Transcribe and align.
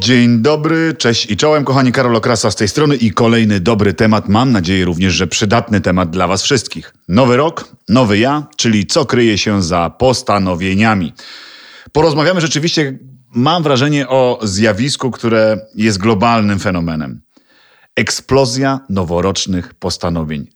Dzień 0.00 0.42
dobry, 0.42 0.94
cześć 0.94 1.30
i 1.30 1.36
czołem, 1.36 1.64
kochani 1.64 1.92
Karol 1.92 2.16
Okrasa 2.16 2.50
z 2.50 2.56
tej 2.56 2.68
strony 2.68 2.96
i 2.96 3.10
kolejny 3.10 3.60
dobry 3.60 3.94
temat, 3.94 4.28
mam 4.28 4.52
nadzieję 4.52 4.84
również, 4.84 5.14
że 5.14 5.26
przydatny 5.26 5.80
temat 5.80 6.10
dla 6.10 6.26
was 6.26 6.42
wszystkich. 6.42 6.94
Nowy 7.08 7.36
rok, 7.36 7.76
nowy 7.88 8.18
ja, 8.18 8.46
czyli 8.56 8.86
co 8.86 9.06
kryje 9.06 9.38
się 9.38 9.62
za 9.62 9.90
postanowieniami. 9.90 11.12
Porozmawiamy 11.92 12.40
rzeczywiście, 12.40 12.98
mam 13.34 13.62
wrażenie, 13.62 14.08
o 14.08 14.40
zjawisku, 14.42 15.10
które 15.10 15.66
jest 15.74 15.98
globalnym 15.98 16.58
fenomenem. 16.58 17.20
Eksplozja 17.96 18.80
noworocznych 18.88 19.74
postanowień. 19.74 20.46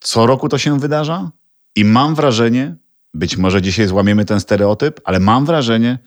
Co 0.00 0.26
roku 0.26 0.48
to 0.48 0.58
się 0.58 0.80
wydarza 0.80 1.30
i 1.76 1.84
mam 1.84 2.14
wrażenie, 2.14 2.76
być 3.14 3.36
może 3.36 3.62
dzisiaj 3.62 3.86
złamiemy 3.86 4.24
ten 4.24 4.40
stereotyp, 4.40 5.00
ale 5.04 5.20
mam 5.20 5.46
wrażenie, 5.46 5.98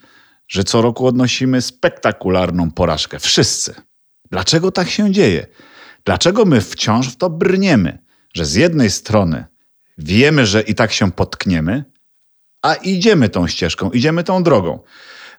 że 0.47 0.63
co 0.63 0.81
roku 0.81 1.07
odnosimy 1.07 1.61
spektakularną 1.61 2.71
porażkę. 2.71 3.19
Wszyscy. 3.19 3.75
Dlaczego 4.31 4.71
tak 4.71 4.89
się 4.89 5.11
dzieje? 5.11 5.47
Dlaczego 6.05 6.45
my 6.45 6.61
wciąż 6.61 7.07
w 7.07 7.15
to 7.15 7.29
brniemy? 7.29 7.97
Że 8.33 8.45
z 8.45 8.53
jednej 8.53 8.91
strony 8.91 9.45
wiemy, 9.97 10.45
że 10.45 10.61
i 10.61 10.75
tak 10.75 10.91
się 10.91 11.11
potkniemy, 11.11 11.83
a 12.61 12.73
idziemy 12.73 13.29
tą 13.29 13.47
ścieżką, 13.47 13.91
idziemy 13.91 14.23
tą 14.23 14.43
drogą. 14.43 14.79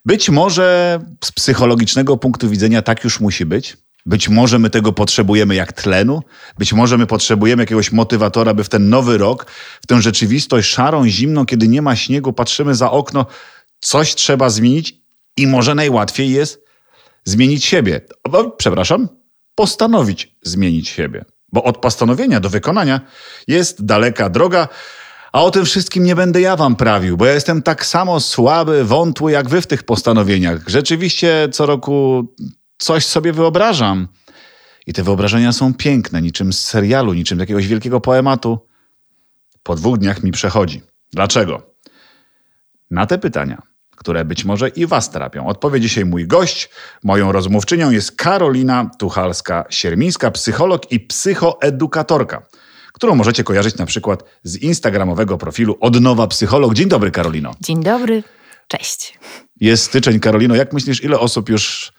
Być 0.04 0.30
może 0.30 0.98
z 1.24 1.32
psychologicznego 1.32 2.16
punktu 2.16 2.48
widzenia 2.50 2.82
tak 2.82 3.04
już 3.04 3.20
musi 3.20 3.46
być. 3.46 3.76
Być 4.06 4.28
może 4.28 4.58
my 4.58 4.70
tego 4.70 4.92
potrzebujemy 4.92 5.54
jak 5.54 5.72
tlenu, 5.72 6.22
być 6.58 6.72
może 6.72 6.98
my 6.98 7.06
potrzebujemy 7.06 7.62
jakiegoś 7.62 7.92
motywatora, 7.92 8.54
by 8.54 8.64
w 8.64 8.68
ten 8.68 8.88
nowy 8.88 9.18
rok, 9.18 9.46
w 9.82 9.86
tę 9.86 10.02
rzeczywistość 10.02 10.68
szarą, 10.68 11.08
zimną, 11.08 11.46
kiedy 11.46 11.68
nie 11.68 11.82
ma 11.82 11.96
śniegu, 11.96 12.32
patrzymy 12.32 12.74
za 12.74 12.90
okno, 12.90 13.26
coś 13.86 14.14
trzeba 14.14 14.50
zmienić 14.50 15.00
i 15.36 15.46
może 15.46 15.74
najłatwiej 15.74 16.30
jest 16.30 16.64
zmienić 17.24 17.64
siebie. 17.64 18.00
O, 18.32 18.50
przepraszam, 18.50 19.08
postanowić 19.54 20.36
zmienić 20.42 20.88
siebie. 20.88 21.24
Bo 21.52 21.64
od 21.64 21.78
postanowienia 21.78 22.40
do 22.40 22.50
wykonania 22.50 23.00
jest 23.48 23.84
daleka 23.84 24.28
droga, 24.28 24.68
a 25.32 25.42
o 25.42 25.50
tym 25.50 25.64
wszystkim 25.64 26.04
nie 26.04 26.14
będę 26.14 26.40
ja 26.40 26.56
wam 26.56 26.76
prawił, 26.76 27.16
bo 27.16 27.26
ja 27.26 27.32
jestem 27.32 27.62
tak 27.62 27.86
samo 27.86 28.20
słaby, 28.20 28.84
wątły 28.84 29.32
jak 29.32 29.48
wy 29.48 29.60
w 29.60 29.66
tych 29.66 29.82
postanowieniach. 29.82 30.68
Rzeczywiście 30.68 31.48
co 31.52 31.66
roku 31.66 32.26
coś 32.78 33.06
sobie 33.06 33.32
wyobrażam. 33.32 34.08
I 34.86 34.92
te 34.92 35.02
wyobrażenia 35.02 35.52
są 35.52 35.74
piękne, 35.74 36.22
niczym 36.22 36.52
z 36.52 36.64
serialu, 36.64 37.14
niczym 37.14 37.38
z 37.38 37.40
jakiegoś 37.40 37.66
wielkiego 37.66 38.00
poematu. 38.00 38.68
Po 39.62 39.74
dwóch 39.74 39.98
dniach 39.98 40.22
mi 40.22 40.32
przechodzi. 40.32 40.82
Dlaczego? 41.12 41.76
Na 42.90 43.06
te 43.06 43.18
pytania, 43.18 43.62
które 44.06 44.24
być 44.24 44.44
może 44.44 44.68
i 44.68 44.86
Was 44.86 45.10
trapią, 45.10 45.46
odpowie 45.46 45.80
dzisiaj 45.80 46.04
mój 46.04 46.26
gość. 46.26 46.70
Moją 47.02 47.32
rozmówczynią 47.32 47.90
jest 47.90 48.12
Karolina 48.16 48.90
Tuchalska-Siermińska, 48.98 50.30
psycholog 50.30 50.92
i 50.92 51.00
psychoedukatorka, 51.00 52.42
którą 52.92 53.14
możecie 53.14 53.44
kojarzyć 53.44 53.76
na 53.76 53.86
przykład 53.86 54.24
z 54.42 54.56
instagramowego 54.56 55.38
profilu 55.38 55.76
Odnowa 55.80 56.26
Psycholog. 56.26 56.74
Dzień 56.74 56.88
dobry, 56.88 57.10
Karolino. 57.10 57.54
Dzień 57.60 57.82
dobry, 57.82 58.22
cześć. 58.68 59.18
Jest 59.60 59.84
styczeń, 59.84 60.20
Karolino. 60.20 60.54
Jak 60.54 60.72
myślisz, 60.72 61.04
ile 61.04 61.18
osób 61.18 61.48
już 61.48 61.92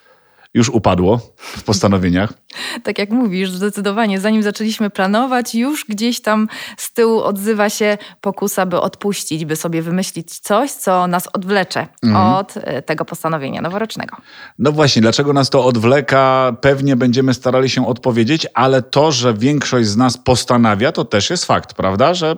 już 0.58 0.70
upadło 0.70 1.20
w 1.38 1.64
postanowieniach? 1.64 2.34
tak 2.84 2.98
jak 2.98 3.10
mówisz, 3.10 3.52
zdecydowanie. 3.52 4.20
Zanim 4.20 4.44
zaczęliśmy 4.44 4.90
planować, 4.90 5.56
już 5.56 5.86
gdzieś 5.86 6.22
tam 6.22 6.48
z 6.78 6.94
tyłu 6.94 7.22
odzywa 7.22 7.70
się 7.70 7.98
pokusa, 8.22 8.66
by 8.66 8.80
odpuścić, 8.80 9.46
by 9.46 9.56
sobie 9.56 9.82
wymyślić 9.82 10.40
coś, 10.40 10.72
co 10.72 11.08
nas 11.08 11.28
odwlecze 11.34 11.88
mhm. 12.04 12.34
od 12.34 12.54
e, 12.58 12.82
tego 12.82 13.06
postanowienia 13.06 13.62
noworocznego. 13.62 14.18
No 14.60 14.72
właśnie, 14.72 15.02
dlaczego 15.02 15.34
nas 15.34 15.50
to 15.50 15.66
odwleka? 15.66 16.56
Pewnie 16.62 16.96
będziemy 16.96 17.34
starali 17.34 17.70
się 17.70 17.88
odpowiedzieć, 17.88 18.48
ale 18.54 18.82
to, 18.82 19.12
że 19.12 19.34
większość 19.34 19.88
z 19.88 19.98
nas 19.98 20.17
postanawia, 20.17 20.92
to 20.92 21.06
też 21.06 21.30
jest 21.30 21.46
fakt, 21.46 21.73
prawda? 21.73 22.14
Że 22.14 22.36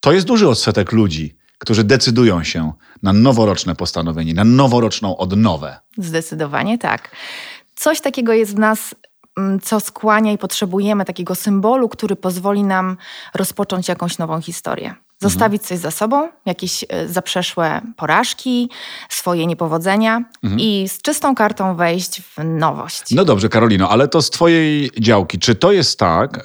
to 0.00 0.12
jest 0.12 0.26
duży 0.26 0.48
odsetek 0.48 0.92
ludzi 0.92 1.43
którzy 1.64 1.84
decydują 1.84 2.44
się 2.44 2.72
na 3.02 3.12
noworoczne 3.12 3.74
postanowienie, 3.74 4.34
na 4.34 4.44
noworoczną 4.44 5.16
odnowę. 5.16 5.76
Zdecydowanie 5.98 6.78
tak. 6.78 7.10
Coś 7.74 8.00
takiego 8.00 8.32
jest 8.32 8.56
w 8.56 8.58
nas, 8.58 8.94
mm, 9.38 9.60
co 9.60 9.80
skłania 9.80 10.32
i 10.32 10.38
potrzebujemy 10.38 11.04
takiego 11.04 11.34
symbolu, 11.34 11.88
który 11.88 12.16
pozwoli 12.16 12.62
nam 12.62 12.96
rozpocząć 13.34 13.88
jakąś 13.88 14.18
nową 14.18 14.40
historię. 14.40 14.94
Zostawić 15.20 15.62
mhm. 15.62 15.68
coś 15.68 15.78
za 15.78 15.90
sobą, 15.90 16.28
jakieś 16.46 16.84
e, 16.88 17.08
zaprzeszłe 17.08 17.80
porażki, 17.96 18.70
swoje 19.08 19.46
niepowodzenia 19.46 20.24
mhm. 20.42 20.60
i 20.60 20.88
z 20.88 21.02
czystą 21.02 21.34
kartą 21.34 21.76
wejść 21.76 22.22
w 22.22 22.44
nowość. 22.44 23.02
No 23.10 23.24
dobrze, 23.24 23.48
Karolino, 23.48 23.88
ale 23.88 24.08
to 24.08 24.22
z 24.22 24.30
Twojej 24.30 24.90
działki. 25.00 25.38
Czy 25.38 25.54
to 25.54 25.72
jest 25.72 25.98
tak, 25.98 26.38
e, 26.38 26.40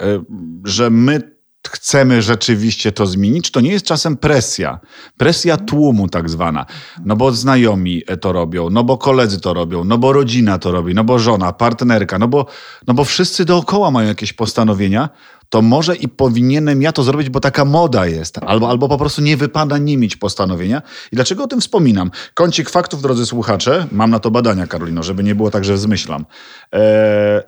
że 0.63 0.89
my 0.89 1.38
chcemy 1.69 2.21
rzeczywiście 2.21 2.91
to 2.91 3.05
zmienić, 3.05 3.51
to 3.51 3.61
nie 3.61 3.71
jest 3.71 3.85
czasem 3.85 4.17
presja. 4.17 4.79
Presja 5.17 5.57
tłumu 5.57 6.07
tak 6.07 6.29
zwana. 6.29 6.65
No 7.05 7.15
bo 7.15 7.31
znajomi 7.31 8.03
to 8.21 8.33
robią, 8.33 8.69
no 8.69 8.83
bo 8.83 8.97
koledzy 8.97 9.41
to 9.41 9.53
robią, 9.53 9.83
no 9.83 9.97
bo 9.97 10.13
rodzina 10.13 10.59
to 10.59 10.71
robi, 10.71 10.93
no 10.93 11.03
bo 11.03 11.19
żona, 11.19 11.53
partnerka, 11.53 12.19
no 12.19 12.27
bo, 12.27 12.45
no 12.87 12.93
bo 12.93 13.03
wszyscy 13.03 13.45
dookoła 13.45 13.91
mają 13.91 14.07
jakieś 14.07 14.33
postanowienia, 14.33 15.09
to 15.49 15.61
może 15.61 15.95
i 15.95 16.07
powinienem 16.07 16.81
ja 16.81 16.91
to 16.91 17.03
zrobić, 17.03 17.29
bo 17.29 17.39
taka 17.39 17.65
moda 17.65 18.05
jest, 18.05 18.37
albo, 18.37 18.69
albo 18.69 18.89
po 18.89 18.97
prostu 18.97 19.21
nie 19.21 19.37
wypada 19.37 19.77
nie 19.77 19.97
mieć 19.97 20.15
postanowienia. 20.15 20.81
I 21.11 21.15
dlaczego 21.15 21.43
o 21.43 21.47
tym 21.47 21.61
wspominam? 21.61 22.11
Kącik 22.33 22.69
faktów, 22.69 23.01
drodzy 23.01 23.25
słuchacze, 23.25 23.87
mam 23.91 24.11
na 24.11 24.19
to 24.19 24.31
badania, 24.31 24.67
Karolino, 24.67 25.03
żeby 25.03 25.23
nie 25.23 25.35
było 25.35 25.51
tak, 25.51 25.65
że 25.65 25.77
zmyślam. 25.77 26.25
Eee, 26.71 26.81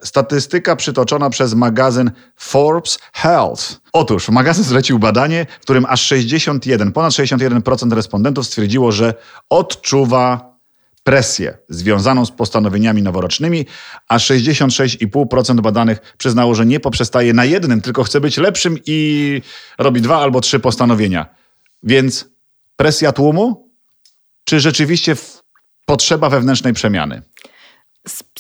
statystyka 0.02 0.76
przytoczona 0.76 1.30
przez 1.30 1.54
magazyn 1.54 2.12
Forbes 2.36 3.00
Health. 3.14 3.82
Otóż 3.94 4.30
magazyn 4.30 4.64
zlecił 4.64 5.00
badanie, 5.00 5.46
w 5.60 5.64
którym 5.64 5.86
aż 5.90 6.02
61, 6.02 6.92
ponad 6.92 7.14
61% 7.14 7.94
respondentów 7.94 8.46
stwierdziło, 8.46 8.92
że 8.92 9.14
odczuwa 9.50 10.51
presję 11.04 11.58
związaną 11.70 12.26
z 12.26 12.32
postanowieniami 12.32 13.02
noworocznymi, 13.02 13.66
a 14.08 14.18
66,5% 14.18 15.62
badanych 15.62 16.16
przyznało, 16.18 16.56
że 16.56 16.66
nie 16.66 16.80
poprzestaje 16.80 17.34
na 17.34 17.46
jednym, 17.46 17.82
tylko 17.82 18.04
chce 18.04 18.22
być 18.22 18.38
lepszym 18.38 18.78
i 18.86 19.42
robi 19.78 20.02
dwa 20.02 20.18
albo 20.18 20.42
trzy 20.42 20.60
postanowienia. 20.60 21.36
Więc 21.84 22.30
presja 22.76 23.12
tłumu, 23.12 23.72
czy 24.44 24.60
rzeczywiście 24.60 25.16
potrzeba 25.86 26.30
wewnętrznej 26.30 26.74
przemiany? 26.74 27.22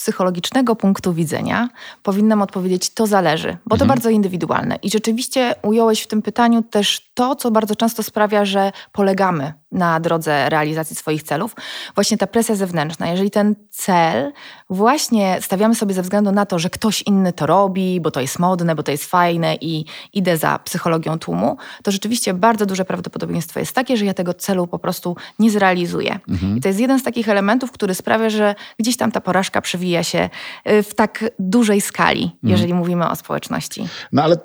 Psychologicznego 0.01 0.75
punktu 0.75 1.13
widzenia 1.13 1.69
powinnam 2.03 2.41
odpowiedzieć, 2.41 2.89
to 2.89 3.07
zależy, 3.07 3.57
bo 3.65 3.77
to 3.77 3.83
mhm. 3.83 3.87
bardzo 3.87 4.09
indywidualne. 4.09 4.75
I 4.75 4.89
rzeczywiście 4.89 5.55
ująłeś 5.63 6.01
w 6.01 6.07
tym 6.07 6.21
pytaniu 6.21 6.63
też 6.63 7.11
to, 7.13 7.35
co 7.35 7.51
bardzo 7.51 7.75
często 7.75 8.03
sprawia, 8.03 8.45
że 8.45 8.71
polegamy 8.91 9.53
na 9.71 9.99
drodze 9.99 10.49
realizacji 10.49 10.95
swoich 10.95 11.23
celów, 11.23 11.55
właśnie 11.95 12.17
ta 12.17 12.27
presja 12.27 12.55
zewnętrzna. 12.55 13.07
Jeżeli 13.07 13.31
ten 13.31 13.55
cel 13.69 14.31
właśnie 14.69 15.37
stawiamy 15.41 15.75
sobie 15.75 15.93
ze 15.93 16.01
względu 16.01 16.31
na 16.31 16.45
to, 16.45 16.59
że 16.59 16.69
ktoś 16.69 17.01
inny 17.01 17.33
to 17.33 17.45
robi, 17.45 18.01
bo 18.01 18.11
to 18.11 18.21
jest 18.21 18.39
modne, 18.39 18.75
bo 18.75 18.83
to 18.83 18.91
jest 18.91 19.05
fajne 19.05 19.55
i 19.61 19.85
idę 20.13 20.37
za 20.37 20.59
psychologią 20.59 21.19
tłumu, 21.19 21.57
to 21.83 21.91
rzeczywiście 21.91 22.33
bardzo 22.33 22.65
duże 22.65 22.85
prawdopodobieństwo 22.85 23.59
jest 23.59 23.75
takie, 23.75 23.97
że 23.97 24.05
ja 24.05 24.13
tego 24.13 24.33
celu 24.33 24.67
po 24.67 24.79
prostu 24.79 25.15
nie 25.39 25.51
zrealizuję. 25.51 26.19
Mhm. 26.29 26.57
I 26.57 26.61
to 26.61 26.67
jest 26.67 26.79
jeden 26.79 26.99
z 26.99 27.03
takich 27.03 27.29
elementów, 27.29 27.71
który 27.71 27.95
sprawia, 27.95 28.29
że 28.29 28.55
gdzieś 28.79 28.97
tam 28.97 29.11
ta 29.11 29.21
porażka 29.21 29.61
przewija 29.61 29.90
się 30.03 30.29
y, 30.69 30.83
w 30.83 30.95
tak 30.95 31.25
dużej 31.39 31.81
skali, 31.81 32.23
mhm. 32.23 32.51
jeżeli 32.51 32.73
mówimy 32.73 33.09
o 33.09 33.15
społeczności. 33.15 33.87
No 34.11 34.23
ale 34.23 34.37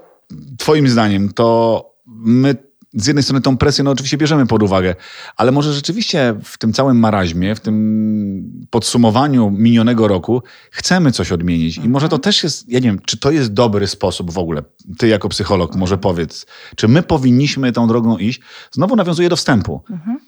Twoim 0.59 0.89
zdaniem 0.89 1.33
to 1.33 1.85
my 2.07 2.55
z 2.95 3.07
jednej 3.07 3.23
strony 3.23 3.41
tą 3.41 3.57
presję 3.57 3.85
no 3.85 3.91
oczywiście 3.91 4.17
bierzemy 4.17 4.47
pod 4.47 4.63
uwagę, 4.63 4.95
ale 5.37 5.53
może 5.53 5.73
rzeczywiście 5.73 6.35
w 6.45 6.59
tym 6.59 6.73
całym 6.73 6.99
maraźmie, 6.99 7.55
w 7.55 7.61
tym 7.61 8.67
podsumowaniu 8.71 9.51
minionego 9.51 10.09
roku 10.09 10.43
chcemy 10.71 11.13
coś 11.13 11.33
odmienić. 11.33 11.77
I 11.77 11.89
może 11.89 12.09
to 12.09 12.17
mhm. 12.17 12.23
też 12.23 12.43
jest, 12.43 12.69
ja 12.69 12.79
nie 12.79 12.87
wiem, 12.87 12.99
czy 13.07 13.19
to 13.19 13.31
jest 13.31 13.53
dobry 13.53 13.87
sposób 13.87 14.31
w 14.31 14.39
ogóle, 14.39 14.63
ty 14.99 15.09
jako 15.09 15.29
psycholog 15.29 15.77
może 15.77 15.99
powiedz, 15.99 16.47
czy 16.77 16.89
my 16.89 17.03
powinniśmy 17.03 17.73
tą 17.73 17.89
drogą 17.89 18.19
iść? 18.19 18.41
Znowu 18.71 18.97
nawiązuję 18.97 19.29
do 19.29 19.37
wstępu. 19.37 19.83
Mhm. 19.91 20.19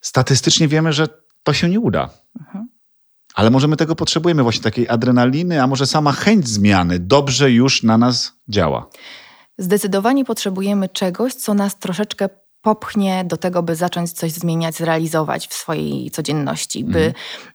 Statystycznie 0.00 0.68
wiemy, 0.68 0.92
że 0.92 1.08
to 1.42 1.52
się 1.52 1.68
nie 1.68 1.80
uda. 1.80 2.10
Ale 3.34 3.50
może 3.50 3.68
my 3.68 3.76
tego 3.76 3.96
potrzebujemy, 3.96 4.42
właśnie 4.42 4.62
takiej 4.62 4.88
adrenaliny, 4.88 5.62
a 5.62 5.66
może 5.66 5.86
sama 5.86 6.12
chęć 6.12 6.48
zmiany 6.48 6.98
dobrze 6.98 7.50
już 7.50 7.82
na 7.82 7.98
nas 7.98 8.32
działa. 8.48 8.88
Zdecydowanie 9.58 10.24
potrzebujemy 10.24 10.88
czegoś, 10.88 11.34
co 11.34 11.54
nas 11.54 11.78
troszeczkę 11.78 12.28
popchnie 12.64 13.24
do 13.24 13.36
tego, 13.36 13.62
by 13.62 13.76
zacząć 13.76 14.12
coś 14.12 14.32
zmieniać, 14.32 14.74
zrealizować 14.74 15.48
w 15.48 15.54
swojej 15.54 16.10
codzienności, 16.10 16.84
by 16.84 17.14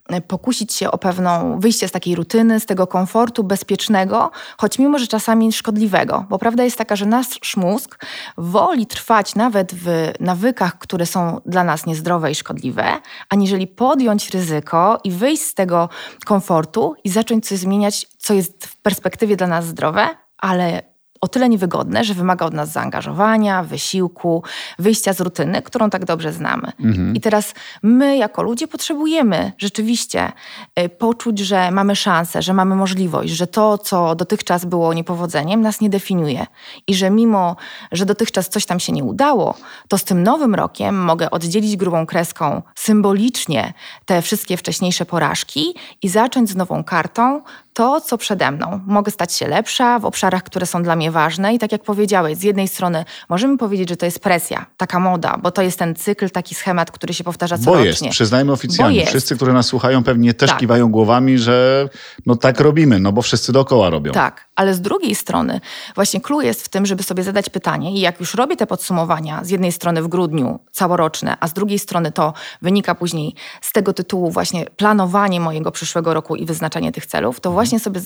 mhm. 0.09 0.21
pokusić 0.21 0.73
się 0.73 0.91
o 0.91 0.97
pewną 0.97 1.59
wyjście 1.59 1.87
z 1.87 1.91
takiej 1.91 2.15
rutyny, 2.15 2.59
z 2.59 2.65
tego 2.65 2.87
komfortu 2.87 3.43
bezpiecznego, 3.43 4.31
choć 4.57 4.79
mimo, 4.79 4.99
że 4.99 5.07
czasami 5.07 5.53
szkodliwego. 5.53 6.25
Bo 6.29 6.39
prawda 6.39 6.63
jest 6.63 6.77
taka, 6.77 6.95
że 6.95 7.05
nasz 7.05 7.57
mózg 7.57 8.05
woli 8.37 8.85
trwać 8.85 9.35
nawet 9.35 9.73
w 9.73 10.11
nawykach, 10.19 10.77
które 10.77 11.05
są 11.05 11.41
dla 11.45 11.63
nas 11.63 11.85
niezdrowe 11.85 12.31
i 12.31 12.35
szkodliwe, 12.35 12.83
aniżeli 13.29 13.67
podjąć 13.67 14.29
ryzyko 14.29 14.99
i 15.03 15.11
wyjść 15.11 15.43
z 15.43 15.53
tego 15.53 15.89
komfortu 16.25 16.95
i 17.03 17.09
zacząć 17.09 17.47
coś 17.47 17.57
zmieniać, 17.57 18.07
co 18.17 18.33
jest 18.33 18.65
w 18.65 18.77
perspektywie 18.77 19.35
dla 19.35 19.47
nas 19.47 19.65
zdrowe, 19.65 20.07
ale 20.37 20.88
o 21.21 21.27
tyle 21.27 21.49
niewygodne, 21.49 22.03
że 22.03 22.13
wymaga 22.13 22.45
od 22.45 22.53
nas 22.53 22.71
zaangażowania, 22.71 23.63
wysiłku, 23.63 24.43
wyjścia 24.79 25.13
z 25.13 25.21
rutyny, 25.21 25.61
którą 25.61 25.89
tak 25.89 26.05
dobrze 26.05 26.33
znamy. 26.33 26.71
Mhm. 26.79 27.15
I 27.15 27.21
teraz 27.21 27.53
my, 27.83 28.17
jako 28.17 28.43
ludzie, 28.43 28.67
potrzebujemy 28.67 29.51
rzeczywiście 29.57 30.31
y, 30.79 30.89
poczuć, 30.89 31.39
że 31.39 31.71
mamy 31.71 31.95
szansę, 31.95 32.41
że 32.41 32.53
mamy 32.53 32.75
możliwość, 32.75 33.33
że 33.33 33.47
to, 33.47 33.77
co 33.77 34.15
dotychczas 34.15 34.65
było 34.65 34.93
niepowodzeniem, 34.93 35.61
nas 35.61 35.81
nie 35.81 35.89
definiuje. 35.89 36.45
I 36.87 36.95
że 36.95 37.09
mimo, 37.09 37.55
że 37.91 38.05
dotychczas 38.05 38.49
coś 38.49 38.65
tam 38.65 38.79
się 38.79 38.93
nie 38.93 39.03
udało, 39.03 39.55
to 39.87 39.97
z 39.97 40.03
tym 40.03 40.23
nowym 40.23 40.55
rokiem 40.55 41.03
mogę 41.03 41.31
oddzielić 41.31 41.77
grubą 41.77 42.05
kreską 42.05 42.61
symbolicznie 42.75 43.73
te 44.05 44.21
wszystkie 44.21 44.57
wcześniejsze 44.57 45.05
porażki 45.05 45.75
i 46.01 46.09
zacząć 46.09 46.49
z 46.49 46.55
nową 46.55 46.83
kartą 46.83 47.41
to, 47.79 48.01
co 48.01 48.17
przede 48.17 48.51
mną. 48.51 48.79
Mogę 48.85 49.11
stać 49.11 49.33
się 49.33 49.47
lepsza 49.47 49.99
w 49.99 50.05
obszarach, 50.05 50.43
które 50.43 50.65
są 50.65 50.83
dla 50.83 50.95
mnie 50.95 51.11
ważne. 51.11 51.53
I 51.53 51.59
tak 51.59 51.71
jak 51.71 51.83
powiedziałeś, 51.83 52.37
z 52.37 52.43
jednej 52.43 52.67
strony 52.67 53.05
możemy 53.29 53.57
powiedzieć, 53.57 53.89
że 53.89 53.97
to 53.97 54.05
jest 54.05 54.19
presja, 54.19 54.65
taka 54.77 54.99
moda, 54.99 55.37
bo 55.41 55.51
to 55.51 55.61
jest 55.61 55.79
ten 55.79 55.95
cykl, 55.95 56.29
taki 56.29 56.55
schemat, 56.55 56.91
który 56.91 57.13
się 57.13 57.23
powtarza 57.23 57.57
co 57.57 57.63
Bo 57.63 57.79
jest, 57.79 58.03
przyznajmy 58.09 58.51
oficjalnie. 58.51 59.05
Wszyscy, 59.05 59.35
którzy 59.35 59.53
nas 59.53 59.65
słuchają, 59.65 60.03
pewnie 60.03 60.33
też 60.33 60.49
tak. 60.49 60.59
kiwają 60.59 60.91
głowami, 60.91 61.37
że 61.37 61.89
no 62.25 62.35
tak 62.35 62.59
robimy, 62.59 62.99
no 62.99 63.11
bo 63.11 63.21
wszyscy 63.21 63.51
dookoła 63.51 63.89
robią. 63.89 64.11
Tak, 64.11 64.48
ale 64.59 64.73
z 64.73 64.81
drugiej 64.81 65.15
strony 65.15 65.61
właśnie 65.95 66.21
clue 66.21 66.41
jest 66.41 66.65
w 66.65 66.69
tym, 66.69 66.85
żeby 66.85 67.03
sobie 67.03 67.23
zadać 67.23 67.49
pytanie 67.49 67.91
i 67.91 67.99
jak 67.99 68.19
już 68.19 68.33
robię 68.33 68.55
te 68.55 68.67
podsumowania, 68.67 69.43
z 69.43 69.49
jednej 69.49 69.71
strony 69.71 70.01
w 70.03 70.07
grudniu 70.07 70.59
całoroczne, 70.71 71.37
a 71.39 71.47
z 71.47 71.53
drugiej 71.53 71.79
strony 71.79 72.11
to 72.11 72.33
wynika 72.61 72.95
później 72.95 73.35
z 73.61 73.71
tego 73.71 73.93
tytułu 73.93 74.31
właśnie 74.31 74.65
planowanie 74.65 75.39
mojego 75.39 75.71
przyszłego 75.71 76.13
roku 76.13 76.35
i 76.35 76.45
wyznaczanie 76.45 76.91
tych 76.91 77.05
celów, 77.05 77.39
to 77.39 77.51
właśnie 77.51 77.79
sobie 77.79 78.01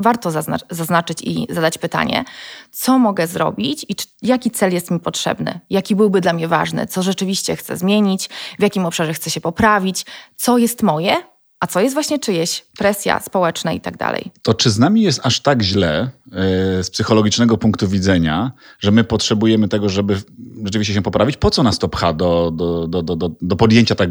warto 0.00 0.30
zaznaczyć 0.70 1.22
i 1.22 1.46
zadać 1.50 1.78
pytanie, 1.78 2.24
co 2.70 2.98
mogę 2.98 3.26
zrobić 3.26 3.86
i 3.88 3.96
jaki 4.22 4.50
cel 4.50 4.72
jest 4.72 4.90
mi 4.90 5.00
potrzebny, 5.00 5.60
jaki 5.70 5.96
byłby 5.96 6.20
dla 6.20 6.32
mnie 6.32 6.48
ważny, 6.48 6.86
co 6.86 7.02
rzeczywiście 7.02 7.56
chcę 7.56 7.76
zmienić, 7.76 8.28
w 8.58 8.62
jakim 8.62 8.86
obszarze 8.86 9.14
chcę 9.14 9.30
się 9.30 9.40
poprawić, 9.40 10.06
co 10.36 10.58
jest 10.58 10.82
moje, 10.82 11.16
a 11.60 11.66
co 11.66 11.80
jest 11.80 11.94
właśnie 11.94 12.18
czyjeś, 12.18 12.64
presja 12.78 13.20
społeczna 13.20 13.72
i 13.72 13.80
tak 13.80 13.96
dalej. 13.96 14.30
To 14.42 14.54
czy 14.54 14.70
z 14.70 14.78
nami 14.78 15.02
jest 15.02 15.20
aż 15.22 15.40
tak 15.40 15.62
źle 15.62 16.10
yy, 16.26 16.84
z 16.84 16.90
psychologicznego 16.90 17.58
punktu 17.58 17.88
widzenia, 17.88 18.52
że 18.78 18.90
my 18.90 19.04
potrzebujemy 19.04 19.68
tego, 19.68 19.88
żeby 19.88 20.20
rzeczywiście 20.64 20.94
się 20.94 21.02
poprawić? 21.02 21.36
Po 21.36 21.50
co 21.50 21.62
nas 21.62 21.78
to 21.78 21.88
pcha 21.88 22.12
do, 22.12 22.50
do, 22.50 22.86
do, 22.86 23.02
do, 23.02 23.30
do 23.40 23.56
podjęcia 23.56 23.94
tak 23.94 24.10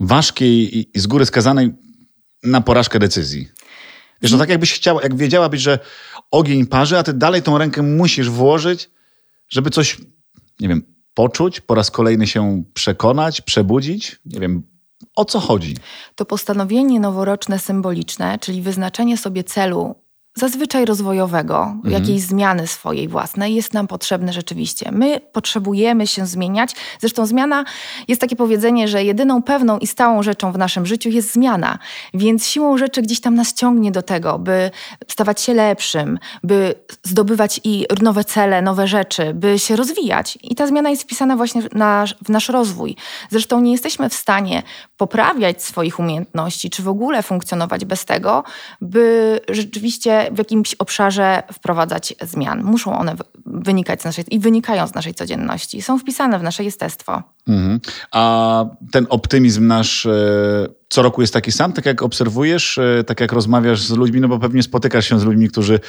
ważkiej 0.00 0.78
i, 0.78 0.90
i 0.94 1.00
z 1.00 1.06
góry 1.06 1.26
skazanej 1.26 1.70
na 2.42 2.60
porażkę 2.60 2.98
decyzji? 2.98 3.48
Wiesz, 4.22 4.32
to 4.32 4.38
tak 4.38 4.48
jakbyś 4.48 4.72
chciała, 4.72 5.02
jak 5.02 5.16
wiedziałabyś, 5.16 5.60
że 5.60 5.78
ogień 6.30 6.66
parzy, 6.66 6.98
a 6.98 7.02
ty 7.02 7.12
dalej 7.12 7.42
tą 7.42 7.58
rękę 7.58 7.82
musisz 7.82 8.30
włożyć, 8.30 8.90
żeby 9.48 9.70
coś, 9.70 9.98
nie 10.60 10.68
wiem, 10.68 10.82
poczuć, 11.14 11.60
po 11.60 11.74
raz 11.74 11.90
kolejny 11.90 12.26
się 12.26 12.62
przekonać, 12.74 13.40
przebudzić, 13.40 14.20
nie 14.24 14.40
wiem, 14.40 14.62
o 15.16 15.24
co 15.24 15.40
chodzi? 15.40 15.76
To 16.14 16.24
postanowienie 16.24 17.00
noworoczne 17.00 17.58
symboliczne, 17.58 18.38
czyli 18.38 18.62
wyznaczenie 18.62 19.16
sobie 19.16 19.44
celu 19.44 19.94
zazwyczaj 20.34 20.84
rozwojowego, 20.84 21.62
mhm. 21.62 21.94
jakiejś 21.94 22.22
zmiany 22.22 22.66
swojej 22.66 23.08
własnej 23.08 23.54
jest 23.54 23.74
nam 23.74 23.86
potrzebne 23.86 24.32
rzeczywiście. 24.32 24.90
My 24.92 25.20
potrzebujemy 25.32 26.06
się 26.06 26.26
zmieniać. 26.26 26.74
Zresztą 27.00 27.26
zmiana, 27.26 27.64
jest 28.08 28.20
takie 28.20 28.36
powiedzenie, 28.36 28.88
że 28.88 29.04
jedyną 29.04 29.42
pewną 29.42 29.78
i 29.78 29.86
stałą 29.86 30.22
rzeczą 30.22 30.52
w 30.52 30.58
naszym 30.58 30.86
życiu 30.86 31.08
jest 31.08 31.32
zmiana. 31.32 31.78
Więc 32.14 32.46
siłą 32.46 32.78
rzeczy 32.78 33.02
gdzieś 33.02 33.20
tam 33.20 33.34
nas 33.34 33.54
ciągnie 33.54 33.92
do 33.92 34.02
tego, 34.02 34.38
by 34.38 34.70
stawać 35.08 35.40
się 35.40 35.54
lepszym, 35.54 36.18
by 36.42 36.74
zdobywać 37.04 37.60
i 37.64 37.86
nowe 38.02 38.24
cele, 38.24 38.62
nowe 38.62 38.88
rzeczy, 38.88 39.34
by 39.34 39.58
się 39.58 39.76
rozwijać. 39.76 40.38
I 40.42 40.54
ta 40.54 40.66
zmiana 40.66 40.90
jest 40.90 41.02
wpisana 41.02 41.36
właśnie 41.36 41.62
w 41.62 41.74
nasz, 41.74 42.14
w 42.24 42.28
nasz 42.28 42.48
rozwój. 42.48 42.96
Zresztą 43.30 43.60
nie 43.60 43.72
jesteśmy 43.72 44.08
w 44.08 44.14
stanie 44.14 44.62
poprawiać 44.96 45.62
swoich 45.62 45.98
umiejętności, 45.98 46.70
czy 46.70 46.82
w 46.82 46.88
ogóle 46.88 47.22
funkcjonować 47.22 47.84
bez 47.84 48.04
tego, 48.04 48.44
by 48.80 49.40
rzeczywiście 49.48 50.19
w 50.32 50.38
jakimś 50.38 50.74
obszarze 50.74 51.42
wprowadzać 51.52 52.14
zmian. 52.22 52.62
Muszą 52.62 52.98
one 52.98 53.14
wynikać 53.46 54.02
z 54.02 54.04
naszej, 54.04 54.24
i 54.30 54.38
wynikają 54.38 54.86
z 54.86 54.94
naszej 54.94 55.14
codzienności. 55.14 55.82
Są 55.82 55.98
wpisane 55.98 56.38
w 56.38 56.42
nasze 56.42 56.64
jestestwo. 56.64 57.22
Mhm. 57.48 57.80
A 58.12 58.64
ten 58.92 59.06
optymizm 59.10 59.66
nasz 59.66 60.06
e, 60.06 60.10
co 60.88 61.02
roku 61.02 61.20
jest 61.20 61.32
taki 61.32 61.52
sam, 61.52 61.72
tak 61.72 61.86
jak 61.86 62.02
obserwujesz, 62.02 62.78
e, 62.78 63.04
tak 63.04 63.20
jak 63.20 63.32
rozmawiasz 63.32 63.82
z 63.82 63.90
ludźmi, 63.90 64.20
no 64.20 64.28
bo 64.28 64.38
pewnie 64.38 64.62
spotykasz 64.62 65.08
się 65.08 65.20
z 65.20 65.24
ludźmi, 65.24 65.48
którzy 65.48 65.80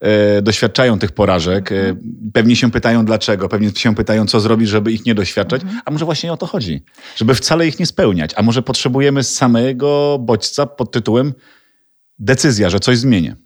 e, 0.00 0.42
doświadczają 0.42 0.98
tych 0.98 1.12
porażek. 1.12 1.72
Mhm. 1.72 1.98
Pewnie 2.32 2.56
się 2.56 2.70
pytają 2.70 3.04
dlaczego, 3.04 3.48
pewnie 3.48 3.70
się 3.70 3.94
pytają, 3.94 4.26
co 4.26 4.40
zrobić, 4.40 4.68
żeby 4.68 4.92
ich 4.92 5.06
nie 5.06 5.14
doświadczać, 5.14 5.62
mhm. 5.62 5.80
a 5.84 5.90
może 5.90 6.04
właśnie 6.04 6.32
o 6.32 6.36
to 6.36 6.46
chodzi, 6.46 6.84
żeby 7.16 7.34
wcale 7.34 7.66
ich 7.66 7.78
nie 7.78 7.86
spełniać, 7.86 8.30
a 8.36 8.42
może 8.42 8.62
potrzebujemy 8.62 9.22
samego 9.22 10.18
bodźca 10.20 10.66
pod 10.66 10.92
tytułem 10.92 11.34
decyzja, 12.18 12.70
że 12.70 12.80
coś 12.80 12.98
zmienię. 12.98 13.36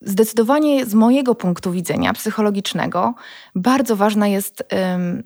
Zdecydowanie 0.00 0.86
z 0.86 0.94
mojego 0.94 1.34
punktu 1.34 1.72
widzenia 1.72 2.12
psychologicznego 2.12 3.14
bardzo 3.54 3.96
ważna 3.96 4.28
jest 4.28 4.64
ym, 4.94 5.22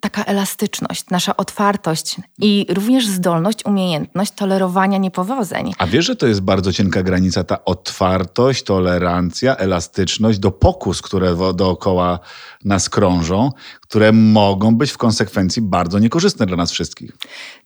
taka 0.00 0.24
elastyczność, 0.24 1.10
nasza 1.10 1.36
otwartość 1.36 2.16
i 2.38 2.66
również 2.68 3.06
zdolność, 3.06 3.66
umiejętność 3.66 4.32
tolerowania 4.32 4.98
niepowodzeń. 4.98 5.72
A 5.78 5.86
wiesz, 5.86 6.06
że 6.06 6.16
to 6.16 6.26
jest 6.26 6.40
bardzo 6.40 6.72
cienka 6.72 7.02
granica, 7.02 7.44
ta 7.44 7.64
otwartość, 7.64 8.62
tolerancja, 8.62 9.56
elastyczność 9.56 10.38
do 10.38 10.50
pokus, 10.50 11.02
które 11.02 11.36
dookoła 11.54 12.18
nas 12.64 12.88
krążą, 12.88 13.50
które 13.92 14.12
mogą 14.12 14.76
być 14.76 14.90
w 14.90 14.98
konsekwencji 14.98 15.62
bardzo 15.62 15.98
niekorzystne 15.98 16.46
dla 16.46 16.56
nas 16.56 16.72
wszystkich. 16.72 17.12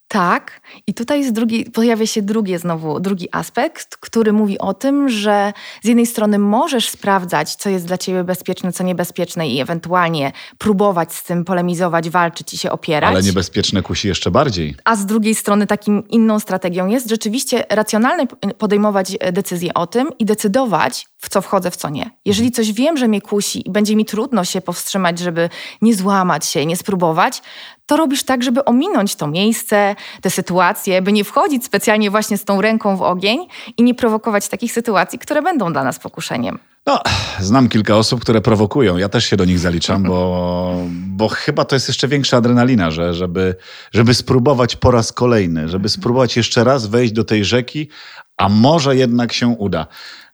Tak, 0.09 0.61
i 0.87 0.95
tutaj 0.95 1.33
pojawia 1.75 2.07
się 2.07 2.23
drugi 2.23 2.59
znowu, 2.59 3.01
drugi 3.01 3.29
aspekt, 3.33 3.97
który 3.97 4.33
mówi 4.33 4.59
o 4.59 4.75
tym, 4.75 5.09
że 5.09 5.53
z 5.83 5.89
jednej 5.89 6.07
strony 6.07 6.39
możesz 6.39 6.89
sprawdzać, 6.89 7.55
co 7.55 7.71
jest 7.71 7.87
dla 7.87 7.99
ciebie 7.99 8.25
bezpieczne, 8.25 8.73
co 8.73 8.85
niebezpieczne 8.85 9.49
i 9.49 9.61
ewentualnie 9.61 10.33
próbować 10.59 11.15
z 11.15 11.25
tym 11.25 11.45
polemizować, 11.45 12.11
walczyć 12.11 12.55
i 12.55 12.59
się 12.59 12.71
opierać. 12.71 13.11
Ale 13.11 13.23
niebezpieczne 13.23 13.83
kusi 13.83 14.09
jeszcze 14.09 14.31
bardziej. 14.31 14.75
A 14.85 14.97
z 14.97 15.07
drugiej 15.07 15.35
strony 15.35 15.67
takim 15.67 16.09
inną 16.09 16.41
strategią 16.41 16.87
jest 16.87 17.09
rzeczywiście 17.09 17.65
racjonalnie 17.71 18.27
podejmować 18.59 19.17
decyzje 19.33 19.75
o 19.75 19.87
tym 19.87 20.09
i 20.19 20.25
decydować, 20.25 21.07
w 21.19 21.29
co 21.29 21.41
wchodzę, 21.41 21.71
w 21.71 21.77
co 21.77 21.89
nie. 21.89 22.11
Jeżeli 22.25 22.51
coś 22.51 22.73
wiem, 22.73 22.97
że 22.97 23.09
mnie 23.09 23.21
kusi 23.21 23.69
i 23.69 23.71
będzie 23.71 23.97
mi 23.97 24.05
trudno 24.05 24.45
się 24.45 24.61
powstrzymać, 24.61 25.19
żeby 25.19 25.51
nie 25.83 25.95
złamać 25.95 26.16
się, 26.43 26.67
nie 26.67 26.77
spróbować, 26.77 27.43
to 27.87 27.97
robisz 27.97 28.23
tak, 28.23 28.43
żeby 28.43 28.65
ominąć 28.65 29.17
to 29.17 29.27
miejsce, 29.27 29.95
tę 30.21 30.31
sytuację, 30.31 31.03
by 31.03 31.13
nie 31.13 31.25
wchodzić 31.25 31.65
specjalnie 31.65 32.11
właśnie 32.11 32.39
z 32.39 32.45
tą 32.45 32.61
ręką 32.61 32.97
w 32.97 33.03
ogień 33.03 33.47
i 33.77 33.83
nie 33.83 33.95
prowokować 33.95 34.49
takich 34.49 34.73
sytuacji, 34.73 35.19
które 35.19 35.43
będą 35.43 35.73
dla 35.73 35.85
nas 35.85 35.99
pokuszeniem. 35.99 36.59
No, 36.87 37.01
znam 37.41 37.69
kilka 37.69 37.97
osób, 37.97 38.21
które 38.21 38.41
prowokują. 38.41 38.97
Ja 38.97 39.09
też 39.09 39.25
się 39.25 39.37
do 39.37 39.45
nich 39.45 39.59
zaliczam, 39.59 40.03
bo, 40.03 40.77
bo 40.91 41.29
chyba 41.29 41.65
to 41.65 41.77
jest 41.77 41.89
jeszcze 41.89 42.09
większa 42.09 42.37
adrenalina, 42.37 42.91
że, 42.91 43.15
żeby, 43.15 43.55
żeby 43.93 44.15
spróbować 44.15 44.77
po 44.77 44.91
raz 44.91 45.13
kolejny, 45.13 45.69
żeby 45.69 45.89
spróbować 45.89 46.37
jeszcze 46.37 46.65
raz 46.65 46.87
wejść 46.87 47.13
do 47.13 47.25
tej 47.25 47.45
rzeki, 47.45 47.89
a 48.37 48.49
może 48.49 48.97
jednak 48.97 49.33
się 49.33 49.49
uda. 49.49 49.87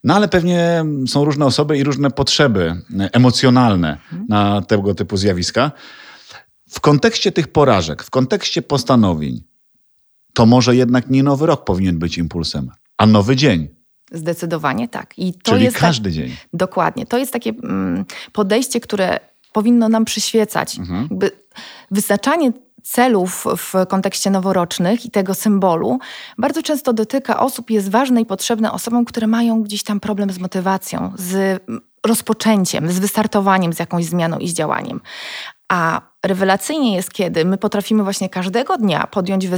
No 0.04 0.14
ale 0.14 0.28
pewnie 0.28 0.84
są 1.06 1.24
różne 1.24 1.46
osoby 1.46 1.78
i 1.78 1.84
różne 1.84 2.10
potrzeby 2.10 2.82
emocjonalne 3.12 3.98
na 4.28 4.62
tego 4.62 4.94
typu 4.94 5.16
zjawiska. 5.16 5.72
W 6.70 6.80
kontekście 6.80 7.32
tych 7.32 7.48
porażek, 7.48 8.02
w 8.02 8.10
kontekście 8.10 8.62
postanowień, 8.62 9.42
to 10.34 10.46
może 10.46 10.76
jednak 10.76 11.10
nie 11.10 11.22
nowy 11.22 11.46
rok 11.46 11.64
powinien 11.64 11.98
być 11.98 12.18
impulsem, 12.18 12.70
a 12.98 13.06
nowy 13.06 13.36
dzień. 13.36 13.68
Zdecydowanie 14.12 14.88
tak. 14.88 15.18
I 15.18 15.34
to 15.34 15.52
Czyli 15.52 15.64
jest 15.64 15.76
tak- 15.76 15.80
każdy 15.80 16.10
tak, 16.10 16.14
dzień. 16.14 16.36
Dokładnie. 16.52 17.06
To 17.06 17.18
jest 17.18 17.32
takie 17.32 17.50
mm, 17.50 18.04
podejście, 18.32 18.80
które 18.80 19.20
powinno 19.52 19.88
nam 19.88 20.04
przyświecać. 20.04 20.78
Mhm. 20.78 21.08
Jakby 21.10 21.30
wyznaczanie 21.90 22.52
celów 22.82 23.44
w 23.56 23.86
kontekście 23.88 24.30
noworocznych 24.30 25.06
i 25.06 25.10
tego 25.10 25.34
symbolu 25.34 25.98
bardzo 26.38 26.62
często 26.62 26.92
dotyka 26.92 27.40
osób, 27.40 27.70
jest 27.70 27.90
ważne 27.90 28.20
i 28.20 28.26
potrzebne 28.26 28.72
osobom, 28.72 29.04
które 29.04 29.26
mają 29.26 29.62
gdzieś 29.62 29.82
tam 29.82 30.00
problem 30.00 30.30
z 30.30 30.38
motywacją, 30.38 31.12
z 31.16 31.62
rozpoczęciem, 32.06 32.92
z 32.92 32.98
wystartowaniem, 32.98 33.72
z 33.72 33.78
jakąś 33.78 34.04
zmianą 34.04 34.38
i 34.38 34.48
z 34.48 34.52
działaniem. 34.54 35.00
A 35.68 36.11
rewelacyjnie 36.26 36.94
jest, 36.94 37.12
kiedy 37.12 37.44
my 37.44 37.58
potrafimy 37.58 38.02
właśnie 38.04 38.28
każdego 38.28 38.76
dnia 38.76 39.06
podjąć 39.06 39.48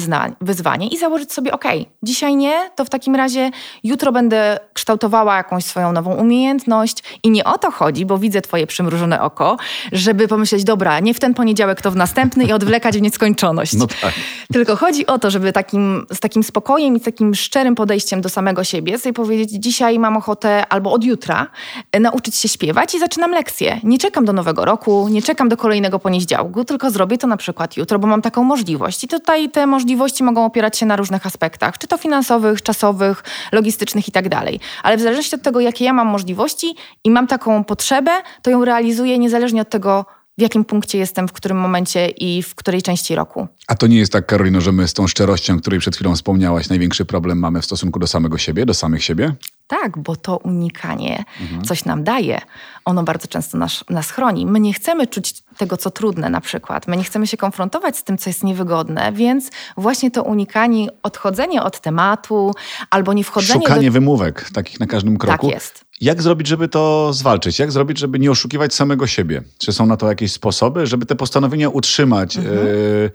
wyzwanie 0.40 0.88
i 0.88 0.98
założyć 0.98 1.32
sobie, 1.32 1.52
ok, 1.52 1.64
dzisiaj 2.02 2.36
nie, 2.36 2.70
to 2.76 2.84
w 2.84 2.90
takim 2.90 3.14
razie 3.14 3.50
jutro 3.84 4.12
będę 4.12 4.58
kształtowała 4.72 5.36
jakąś 5.36 5.64
swoją 5.64 5.92
nową 5.92 6.14
umiejętność 6.14 7.02
i 7.22 7.30
nie 7.30 7.44
o 7.44 7.58
to 7.58 7.70
chodzi, 7.70 8.06
bo 8.06 8.18
widzę 8.18 8.40
twoje 8.40 8.66
przymrużone 8.66 9.22
oko, 9.22 9.56
żeby 9.92 10.28
pomyśleć, 10.28 10.64
dobra, 10.64 11.00
nie 11.00 11.14
w 11.14 11.20
ten 11.20 11.34
poniedziałek, 11.34 11.82
to 11.82 11.90
w 11.90 11.96
następny 11.96 12.44
i 12.44 12.52
odwlekać 12.52 12.98
w 12.98 13.02
nieskończoność. 13.02 13.74
No 13.74 13.86
tak. 13.86 14.14
Tylko 14.52 14.76
chodzi 14.76 15.06
o 15.06 15.18
to, 15.18 15.30
żeby 15.30 15.52
takim, 15.52 16.06
z 16.12 16.20
takim 16.20 16.42
spokojem 16.42 16.96
i 16.96 17.00
takim 17.00 17.34
szczerym 17.34 17.74
podejściem 17.74 18.20
do 18.20 18.28
samego 18.28 18.64
siebie 18.64 18.98
sobie 18.98 19.12
powiedzieć, 19.12 19.50
dzisiaj 19.50 19.98
mam 19.98 20.16
ochotę 20.16 20.66
albo 20.66 20.92
od 20.92 21.04
jutra 21.04 21.46
e, 21.92 22.00
nauczyć 22.00 22.36
się 22.36 22.48
śpiewać 22.48 22.94
i 22.94 22.98
zaczynam 22.98 23.30
lekcję. 23.30 23.80
Nie 23.82 23.98
czekam 23.98 24.24
do 24.24 24.32
nowego 24.32 24.64
roku, 24.64 25.08
nie 25.10 25.22
czekam 25.22 25.48
do 25.48 25.56
kolejnego 25.56 25.98
poniedziałku, 25.98 26.53
tylko 26.64 26.90
zrobię 26.90 27.18
to 27.18 27.26
na 27.26 27.36
przykład 27.36 27.76
jutro, 27.76 27.98
bo 27.98 28.06
mam 28.06 28.22
taką 28.22 28.44
możliwość. 28.44 29.04
I 29.04 29.08
tutaj 29.08 29.50
te 29.50 29.66
możliwości 29.66 30.24
mogą 30.24 30.44
opierać 30.44 30.78
się 30.78 30.86
na 30.86 30.96
różnych 30.96 31.26
aspektach, 31.26 31.78
czy 31.78 31.86
to 31.86 31.96
finansowych, 31.96 32.62
czasowych, 32.62 33.24
logistycznych 33.52 34.08
i 34.08 34.12
tak 34.12 34.28
dalej. 34.28 34.60
Ale 34.82 34.96
w 34.96 35.00
zależności 35.00 35.34
od 35.34 35.42
tego, 35.42 35.60
jakie 35.60 35.84
ja 35.84 35.92
mam 35.92 36.06
możliwości 36.06 36.74
i 37.04 37.10
mam 37.10 37.26
taką 37.26 37.64
potrzebę, 37.64 38.10
to 38.42 38.50
ją 38.50 38.64
realizuję 38.64 39.18
niezależnie 39.18 39.62
od 39.62 39.70
tego, 39.70 40.04
w 40.38 40.42
jakim 40.42 40.64
punkcie 40.64 40.98
jestem, 40.98 41.28
w 41.28 41.32
którym 41.32 41.58
momencie 41.58 42.08
i 42.08 42.42
w 42.42 42.54
której 42.54 42.82
części 42.82 43.14
roku. 43.14 43.48
A 43.68 43.74
to 43.74 43.86
nie 43.86 43.98
jest 43.98 44.12
tak, 44.12 44.26
Karolino, 44.26 44.60
że 44.60 44.72
my 44.72 44.88
z 44.88 44.92
tą 44.92 45.06
szczerością, 45.06 45.60
której 45.60 45.80
przed 45.80 45.94
chwilą 45.96 46.14
wspomniałaś, 46.14 46.68
największy 46.68 47.04
problem 47.04 47.38
mamy 47.38 47.60
w 47.60 47.64
stosunku 47.64 47.98
do 47.98 48.06
samego 48.06 48.38
siebie, 48.38 48.66
do 48.66 48.74
samych 48.74 49.04
siebie? 49.04 49.34
Tak, 49.66 49.98
bo 49.98 50.16
to 50.16 50.36
unikanie 50.36 51.24
mhm. 51.40 51.64
coś 51.64 51.84
nam 51.84 52.04
daje. 52.04 52.40
Ono 52.84 53.02
bardzo 53.02 53.28
często 53.28 53.58
nas, 53.58 53.84
nas 53.90 54.10
chroni. 54.10 54.46
My 54.46 54.60
nie 54.60 54.72
chcemy 54.72 55.06
czuć 55.06 55.42
tego, 55.56 55.76
co 55.76 55.90
trudne 55.90 56.30
na 56.30 56.40
przykład. 56.40 56.88
My 56.88 56.96
nie 56.96 57.04
chcemy 57.04 57.26
się 57.26 57.36
konfrontować 57.36 57.96
z 57.96 58.04
tym, 58.04 58.18
co 58.18 58.30
jest 58.30 58.44
niewygodne, 58.44 59.12
więc 59.12 59.50
właśnie 59.76 60.10
to 60.10 60.22
unikanie, 60.22 60.88
odchodzenie 61.02 61.62
od 61.62 61.80
tematu 61.80 62.52
albo 62.90 63.12
nie 63.12 63.24
wchodzenie 63.24 63.60
Szukanie 63.60 63.86
do... 63.86 63.92
wymówek 63.92 64.50
takich 64.50 64.80
na 64.80 64.86
każdym 64.86 65.18
kroku. 65.18 65.46
Tak 65.46 65.54
jest. 65.54 65.84
Jak 66.00 66.22
zrobić, 66.22 66.46
żeby 66.46 66.68
to 66.68 67.12
zwalczyć? 67.12 67.58
Jak 67.58 67.72
zrobić, 67.72 67.98
żeby 67.98 68.18
nie 68.18 68.30
oszukiwać 68.30 68.74
samego 68.74 69.06
siebie? 69.06 69.42
Czy 69.58 69.72
są 69.72 69.86
na 69.86 69.96
to 69.96 70.08
jakieś 70.08 70.32
sposoby, 70.32 70.86
żeby 70.86 71.06
te 71.06 71.14
postanowienia 71.14 71.68
utrzymać 71.68 72.36
mhm. 72.36 72.56
yy, 72.56 73.10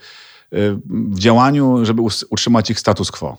yy, 0.51 0.79
w 0.86 1.20
działaniu, 1.20 1.86
żeby 1.86 2.01
utrzymać 2.29 2.70
ich 2.70 2.79
status 2.79 3.12
quo? 3.12 3.38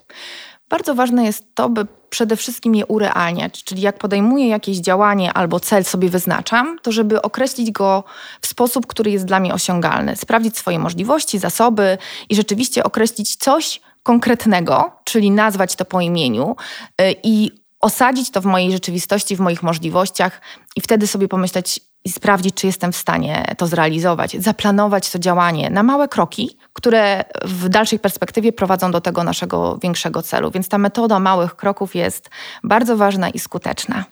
Bardzo 0.71 0.95
ważne 0.95 1.25
jest 1.25 1.45
to, 1.55 1.69
by 1.69 1.87
przede 2.11 2.37
wszystkim 2.37 2.75
je 2.75 2.87
urealniać, 2.87 3.65
czyli 3.65 3.83
jak 3.83 3.99
podejmuję 3.99 4.49
jakieś 4.49 4.79
działanie 4.79 5.33
albo 5.33 5.61
cel 5.61 5.85
sobie 5.85 6.09
wyznaczam, 6.09 6.79
to 6.83 6.93
żeby 6.93 7.23
określić 7.23 7.71
go 7.71 8.05
w 8.41 8.47
sposób, 8.47 8.87
który 8.87 9.11
jest 9.11 9.25
dla 9.25 9.41
mnie 9.41 9.55
osiągalny, 9.55 10.17
sprawdzić 10.17 10.59
swoje 10.59 10.79
możliwości, 10.79 11.39
zasoby 11.39 11.99
i 12.29 12.35
rzeczywiście 12.35 12.85
określić 12.85 13.37
coś 13.37 13.81
konkretnego, 14.03 14.93
czyli 15.05 15.31
nazwać 15.31 15.77
to 15.77 15.85
po 15.85 16.00
imieniu 16.00 16.57
y, 17.00 17.17
i 17.23 17.50
osadzić 17.81 18.31
to 18.31 18.41
w 18.41 18.45
mojej 18.45 18.73
rzeczywistości, 18.73 19.37
w 19.37 19.41
moich 19.41 19.62
możliwościach 19.62 20.41
i 20.77 20.81
wtedy 20.81 21.07
sobie 21.07 21.29
pomyśleć 21.29 21.81
i 22.04 22.11
sprawdzić, 22.11 22.54
czy 22.54 22.66
jestem 22.66 22.92
w 22.92 22.97
stanie 22.97 23.45
to 23.59 23.66
zrealizować, 23.66 24.37
zaplanować 24.38 25.11
to 25.11 25.19
działanie 25.19 25.71
na 25.71 25.83
małe 25.83 26.09
kroki, 26.09 26.57
które 26.73 27.25
w 27.45 27.69
dalszej 27.69 27.99
perspektywie 27.99 28.52
prowadzą 28.52 28.90
do 28.90 29.00
tego 29.00 29.25
naszego 29.25 29.78
większego 29.83 30.23
celu. 30.23 30.50
Więc 30.50 30.69
ta 30.69 30.78
metoda 30.78 31.21
małych 31.21 31.57
kroków 31.57 31.95
jest 31.95 32.30
bardzo 32.64 32.97
ważna 32.97 33.30
i 33.30 33.38
skuteczna. 33.38 34.04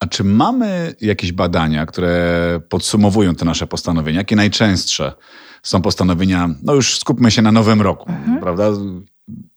A 0.00 0.06
czy 0.06 0.24
mamy 0.24 0.94
jakieś 1.00 1.32
badania, 1.32 1.86
które 1.86 2.60
podsumowują 2.68 3.34
te 3.34 3.44
nasze 3.44 3.66
postanowienia? 3.66 4.18
Jakie 4.18 4.36
najczęstsze 4.36 5.12
są 5.62 5.82
postanowienia? 5.82 6.50
No 6.62 6.74
już 6.74 6.98
skupmy 6.98 7.30
się 7.30 7.42
na 7.42 7.52
nowym 7.52 7.82
roku, 7.82 8.10
mhm. 8.10 8.40
prawda? 8.40 8.64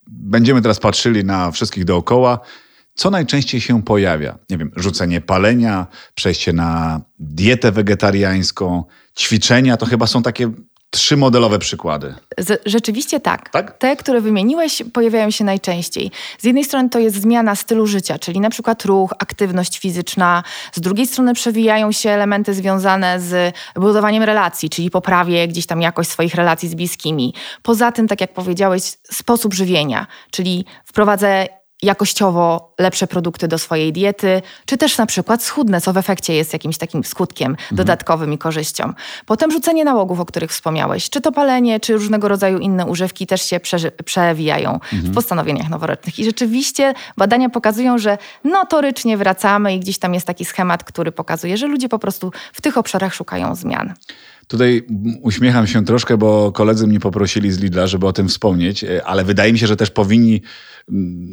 Będziemy 0.08 0.62
teraz 0.62 0.80
patrzyli 0.80 1.26
na 1.26 1.52
wszystkich 1.52 1.86
dookoła 1.86 2.40
co 2.98 3.10
najczęściej 3.10 3.62
się 3.62 3.84
pojawia? 3.84 4.38
Nie 4.50 4.58
wiem, 4.58 4.72
rzucenie 4.76 5.22
palenia, 5.22 5.88
przejście 6.16 6.54
na 6.54 7.02
dietę 7.20 7.72
wegetariańską, 7.72 8.84
ćwiczenia 9.18 9.78
to 9.78 9.86
chyba 9.86 10.08
są 10.08 10.24
takie 10.24 10.52
trzy 10.90 11.18
modelowe 11.18 11.60
przykłady. 11.60 12.16
Z, 12.38 12.62
rzeczywiście 12.66 13.20
tak. 13.20 13.50
tak. 13.50 13.78
Te, 13.78 13.96
które 13.96 14.22
wymieniłeś, 14.22 14.84
pojawiają 14.94 15.32
się 15.32 15.44
najczęściej. 15.44 16.12
Z 16.40 16.44
jednej 16.44 16.64
strony 16.64 16.90
to 16.90 17.00
jest 17.00 17.22
zmiana 17.22 17.56
stylu 17.56 17.88
życia, 17.88 18.20
czyli 18.20 18.40
na 18.40 18.50
przykład 18.50 18.86
ruch, 18.86 19.14
aktywność 19.20 19.80
fizyczna. 19.80 20.44
Z 20.74 20.80
drugiej 20.80 21.08
strony 21.08 21.34
przewijają 21.34 21.92
się 21.92 22.10
elementy 22.10 22.54
związane 22.54 23.22
z 23.22 23.56
budowaniem 23.76 24.24
relacji, 24.24 24.70
czyli 24.70 24.92
poprawie 24.92 25.48
gdzieś 25.48 25.66
tam 25.66 25.82
jakość 25.82 26.10
swoich 26.10 26.36
relacji 26.36 26.70
z 26.70 26.76
bliskimi. 26.76 27.34
Poza 27.64 27.92
tym, 27.92 28.08
tak 28.08 28.22
jak 28.22 28.34
powiedziałeś, 28.34 28.84
sposób 29.12 29.54
żywienia, 29.54 30.08
czyli 30.32 30.66
wprowadzę 30.86 31.48
jakościowo 31.82 32.74
lepsze 32.80 33.08
produkty 33.08 33.48
do 33.48 33.58
swojej 33.58 33.94
diety, 33.94 34.42
czy 34.66 34.78
też 34.78 34.98
na 34.98 35.06
przykład 35.06 35.44
schudnę, 35.44 35.82
co 35.82 35.94
w 35.94 35.98
efekcie 35.98 36.34
jest 36.34 36.54
jakimś 36.54 36.78
takim 36.78 37.04
skutkiem 37.04 37.52
mhm. 37.52 37.76
dodatkowym 37.76 38.34
i 38.34 38.38
korzyścią. 38.38 38.94
Potem 39.26 39.52
rzucenie 39.52 39.86
nałogów, 39.86 40.20
o 40.20 40.26
których 40.26 40.52
wspomniałeś, 40.52 41.10
czy 41.10 41.22
to 41.22 41.32
palenie, 41.32 41.80
czy 41.80 41.94
różnego 41.94 42.28
rodzaju 42.28 42.58
inne 42.58 42.86
używki 42.86 43.28
też 43.28 43.42
się 43.42 43.60
przewijają 44.06 44.74
mhm. 44.74 45.02
w 45.02 45.14
postanowieniach 45.14 45.70
noworocznych. 45.70 46.20
I 46.20 46.26
rzeczywiście 46.26 46.94
badania 47.18 47.50
pokazują, 47.50 47.98
że 47.98 48.18
notorycznie 48.44 49.18
wracamy 49.18 49.76
i 49.76 49.80
gdzieś 49.80 49.98
tam 49.98 50.14
jest 50.14 50.28
taki 50.28 50.46
schemat, 50.46 50.84
który 50.84 51.12
pokazuje, 51.12 51.58
że 51.58 51.68
ludzie 51.68 51.90
po 51.90 52.00
prostu 52.00 52.32
w 52.54 52.62
tych 52.62 52.78
obszarach 52.78 53.14
szukają 53.14 53.56
zmian. 53.56 53.94
Tutaj 54.48 54.86
uśmiecham 55.22 55.68
się 55.68 55.86
troszkę, 55.86 56.18
bo 56.18 56.52
koledzy 56.52 56.88
mnie 56.88 57.00
poprosili 57.00 57.52
z 57.52 57.60
Lidla, 57.60 57.88
żeby 57.88 58.08
o 58.08 58.14
tym 58.14 58.28
wspomnieć, 58.28 58.84
e, 58.84 59.06
ale 59.06 59.24
wydaje 59.24 59.54
mi 59.54 59.60
się, 59.60 59.68
że 59.68 59.76
też 59.76 59.92
powinni 59.92 60.42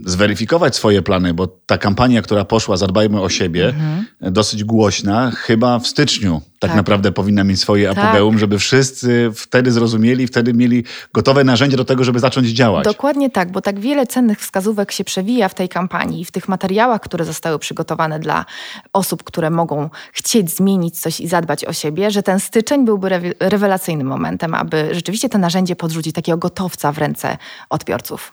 zweryfikować 0.04 0.76
swoje 0.76 1.02
plany, 1.02 1.34
bo 1.34 1.46
ta 1.46 1.78
kampania, 1.78 2.22
która 2.22 2.44
poszła, 2.44 2.76
zadbajmy 2.76 3.20
o 3.20 3.28
siebie, 3.28 3.68
mhm. 3.68 4.04
dosyć 4.20 4.64
głośna, 4.64 5.30
chyba 5.30 5.78
w 5.78 5.86
styczniu 5.86 6.40
tak, 6.64 6.70
tak. 6.70 6.76
naprawdę 6.76 7.12
powinna 7.12 7.44
mieć 7.44 7.60
swoje 7.60 7.88
tak. 7.88 7.98
apogeum, 7.98 8.38
żeby 8.38 8.58
wszyscy 8.58 9.30
wtedy 9.34 9.72
zrozumieli, 9.72 10.26
wtedy 10.26 10.54
mieli 10.54 10.84
gotowe 11.12 11.44
narzędzia 11.44 11.76
do 11.76 11.84
tego, 11.84 12.04
żeby 12.04 12.20
zacząć 12.20 12.48
działać. 12.48 12.84
Dokładnie 12.84 13.30
tak, 13.30 13.52
bo 13.52 13.60
tak 13.60 13.80
wiele 13.80 14.06
cennych 14.06 14.40
wskazówek 14.40 14.92
się 14.92 15.04
przewija 15.04 15.48
w 15.48 15.54
tej 15.54 15.68
kampanii, 15.68 16.24
w 16.24 16.30
tych 16.30 16.48
materiałach, 16.48 17.00
które 17.00 17.24
zostały 17.24 17.58
przygotowane 17.58 18.18
dla 18.18 18.44
osób, 18.92 19.24
które 19.24 19.50
mogą 19.50 19.90
chcieć 20.12 20.50
zmienić 20.50 21.00
coś 21.00 21.20
i 21.20 21.28
zadbać 21.28 21.64
o 21.64 21.72
siebie, 21.72 22.10
że 22.10 22.22
ten 22.22 22.40
styczeń 22.40 22.84
byłby 22.84 23.34
rewelacyjnym 23.40 24.06
momentem, 24.06 24.54
aby 24.54 24.88
rzeczywiście 24.92 25.28
to 25.28 25.38
narzędzie 25.38 25.76
podrzucić 25.76 26.14
takiego 26.14 26.38
gotowca 26.38 26.92
w 26.92 26.98
ręce 26.98 27.38
odbiorców. 27.70 28.30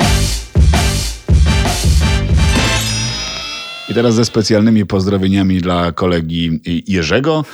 I 3.90 3.94
teraz 3.94 4.16
ze 4.16 4.26
specjalnymi 4.26 4.86
pozdrowieniami 4.86 5.62
dla 5.62 5.92
kolegi 5.92 6.62
Jerzego. 6.88 7.46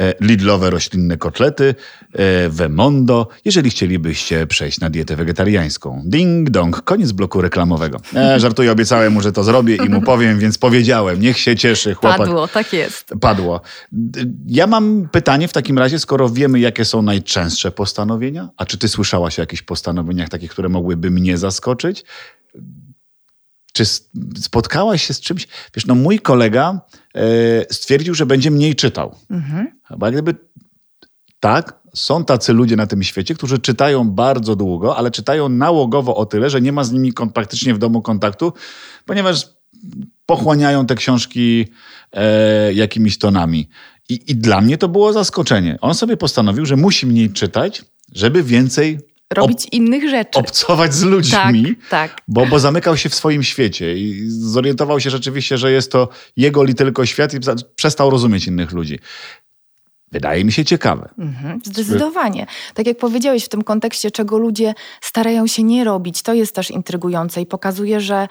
E, 0.00 0.14
Lidlowe 0.20 0.70
roślinne 0.70 1.16
kotlety, 1.16 1.74
e, 2.12 2.48
Wemondo, 2.48 3.28
jeżeli 3.44 3.70
chcielibyście 3.70 4.46
przejść 4.46 4.80
na 4.80 4.90
dietę 4.90 5.16
wegetariańską. 5.16 6.02
Ding 6.04 6.50
dong, 6.50 6.82
koniec 6.82 7.12
bloku 7.12 7.40
reklamowego. 7.40 8.00
E, 8.16 8.40
żartuję, 8.40 8.72
obiecałem 8.72 9.12
mu, 9.12 9.20
że 9.20 9.32
to 9.32 9.44
zrobię 9.44 9.76
i 9.76 9.88
mu 9.88 10.02
powiem, 10.02 10.38
więc 10.38 10.58
powiedziałem. 10.58 11.20
Niech 11.20 11.38
się 11.38 11.56
cieszy 11.56 11.94
chłopak. 11.94 12.18
Padło, 12.18 12.48
tak 12.48 12.72
jest. 12.72 13.14
Padło. 13.20 13.60
Ja 14.46 14.66
mam 14.66 15.08
pytanie 15.12 15.48
w 15.48 15.52
takim 15.52 15.78
razie, 15.78 15.98
skoro 15.98 16.28
wiemy, 16.28 16.60
jakie 16.60 16.84
są 16.84 17.02
najczęstsze 17.02 17.70
postanowienia, 17.70 18.48
a 18.56 18.66
czy 18.66 18.78
ty 18.78 18.88
słyszałaś 18.88 19.38
o 19.38 19.42
jakichś 19.42 19.62
postanowieniach 19.62 20.28
takich, 20.28 20.50
które 20.50 20.68
mogłyby 20.68 21.10
mnie 21.10 21.38
zaskoczyć? 21.38 22.04
Czy 23.74 23.84
spotkałaś 24.40 25.06
się 25.06 25.14
z 25.14 25.20
czymś? 25.20 25.48
Wiesz, 25.74 25.86
no 25.86 25.94
mój 25.94 26.18
kolega 26.18 26.80
e, 27.14 27.20
stwierdził, 27.74 28.14
że 28.14 28.26
będzie 28.26 28.50
mniej 28.50 28.74
czytał. 28.74 29.14
Mhm. 29.30 29.80
Chyba 29.88 30.10
gdyby 30.10 30.34
tak, 31.40 31.80
są 31.94 32.24
tacy 32.24 32.52
ludzie 32.52 32.76
na 32.76 32.86
tym 32.86 33.02
świecie, 33.02 33.34
którzy 33.34 33.58
czytają 33.58 34.10
bardzo 34.10 34.56
długo, 34.56 34.96
ale 34.96 35.10
czytają 35.10 35.48
nałogowo 35.48 36.16
o 36.16 36.26
tyle, 36.26 36.50
że 36.50 36.60
nie 36.60 36.72
ma 36.72 36.84
z 36.84 36.92
nimi 36.92 37.12
praktycznie 37.34 37.74
w 37.74 37.78
domu 37.78 38.02
kontaktu, 38.02 38.52
ponieważ 39.06 39.48
pochłaniają 40.26 40.86
te 40.86 40.94
książki 40.94 41.66
e, 42.12 42.72
jakimiś 42.72 43.18
tonami. 43.18 43.68
I, 44.08 44.20
I 44.26 44.36
dla 44.36 44.60
mnie 44.60 44.78
to 44.78 44.88
było 44.88 45.12
zaskoczenie. 45.12 45.78
On 45.80 45.94
sobie 45.94 46.16
postanowił, 46.16 46.66
że 46.66 46.76
musi 46.76 47.06
mniej 47.06 47.30
czytać, 47.30 47.84
żeby 48.12 48.42
więcej 48.42 48.98
robić 49.34 49.66
innych 49.72 50.10
rzeczy. 50.10 50.38
Obcować 50.38 50.94
z 50.94 51.02
ludźmi, 51.02 51.76
tak, 51.90 52.10
tak. 52.10 52.20
Bo, 52.28 52.46
bo 52.46 52.58
zamykał 52.58 52.96
się 52.96 53.08
w 53.08 53.14
swoim 53.14 53.42
świecie 53.42 53.94
i 53.94 54.24
zorientował 54.28 55.00
się 55.00 55.10
rzeczywiście, 55.10 55.58
że 55.58 55.72
jest 55.72 55.92
to 55.92 56.08
jego 56.36 56.62
li 56.62 56.74
tylko 56.74 57.06
świat 57.06 57.34
i 57.34 57.38
przestał 57.76 58.10
rozumieć 58.10 58.46
innych 58.46 58.72
ludzi. 58.72 58.98
Wydaje 60.12 60.44
mi 60.44 60.52
się 60.52 60.64
ciekawe. 60.64 61.08
Mhm, 61.18 61.60
zdecydowanie. 61.64 62.46
Tak 62.74 62.86
jak 62.86 62.98
powiedziałeś 62.98 63.44
w 63.44 63.48
tym 63.48 63.62
kontekście, 63.62 64.10
czego 64.10 64.38
ludzie 64.38 64.74
starają 65.00 65.46
się 65.46 65.62
nie 65.62 65.84
robić, 65.84 66.22
to 66.22 66.34
jest 66.34 66.54
też 66.54 66.70
intrygujące 66.70 67.40
i 67.40 67.46
pokazuje, 67.46 68.00
że 68.00 68.28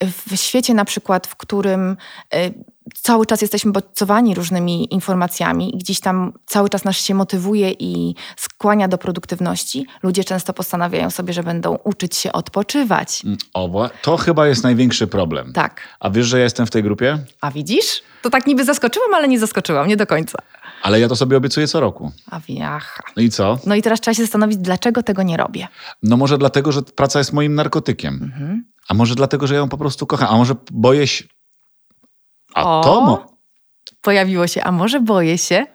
w 0.00 0.36
świecie 0.36 0.74
na 0.74 0.84
przykład, 0.84 1.26
w 1.26 1.36
którym 1.36 1.96
y, 2.34 2.54
cały 2.94 3.26
czas 3.26 3.42
jesteśmy 3.42 3.72
bodźcowani 3.72 4.34
różnymi 4.34 4.94
informacjami 4.94 5.76
i 5.76 5.78
gdzieś 5.78 6.00
tam 6.00 6.32
cały 6.46 6.68
czas 6.68 6.84
nas 6.84 6.96
się 6.96 7.14
motywuje 7.14 7.70
i 7.70 8.14
skłania 8.36 8.88
do 8.88 8.98
produktywności, 8.98 9.86
ludzie 10.02 10.24
często 10.24 10.52
postanawiają 10.52 11.10
sobie, 11.10 11.32
że 11.32 11.42
będą 11.42 11.78
uczyć 11.84 12.16
się 12.16 12.32
odpoczywać. 12.32 13.22
Mm, 13.24 13.38
o, 13.54 13.90
to 14.02 14.16
chyba 14.16 14.46
jest 14.46 14.62
największy 14.62 15.06
problem. 15.06 15.52
Tak. 15.52 15.80
A 16.00 16.10
wiesz, 16.10 16.26
że 16.26 16.38
ja 16.38 16.44
jestem 16.44 16.66
w 16.66 16.70
tej 16.70 16.82
grupie? 16.82 17.18
A 17.40 17.50
widzisz? 17.50 18.02
To 18.22 18.30
tak 18.30 18.46
niby 18.46 18.64
zaskoczyłam, 18.64 19.14
ale 19.14 19.28
nie 19.28 19.38
zaskoczyłam, 19.38 19.88
nie 19.88 19.96
do 19.96 20.06
końca. 20.06 20.38
Ale 20.82 21.00
ja 21.00 21.08
to 21.08 21.16
sobie 21.16 21.36
obiecuję 21.36 21.68
co 21.68 21.80
roku. 21.80 22.12
A 22.30 22.40
wiacha. 22.40 23.02
No 23.16 23.22
i 23.22 23.30
co? 23.30 23.58
No 23.66 23.74
i 23.74 23.82
teraz 23.82 24.00
trzeba 24.00 24.14
się 24.14 24.22
zastanowić, 24.22 24.58
dlaczego 24.58 25.02
tego 25.02 25.22
nie 25.22 25.36
robię. 25.36 25.68
No 26.02 26.16
może 26.16 26.38
dlatego, 26.38 26.72
że 26.72 26.82
praca 26.82 27.18
jest 27.18 27.32
moim 27.32 27.54
narkotykiem. 27.54 28.20
Mhm. 28.22 28.64
A 28.88 28.94
może 28.94 29.14
dlatego, 29.14 29.46
że 29.46 29.54
ja 29.54 29.60
ją 29.60 29.68
po 29.68 29.78
prostu 29.78 30.06
kocham. 30.06 30.28
A 30.30 30.36
może 30.36 30.54
boję 30.72 31.06
się... 31.06 31.24
A 32.56 32.64
o. 32.64 33.26
Pojawiło 34.00 34.46
się, 34.46 34.62
a 34.64 34.72
może 34.72 35.00
boję 35.00 35.38
się? 35.38 35.66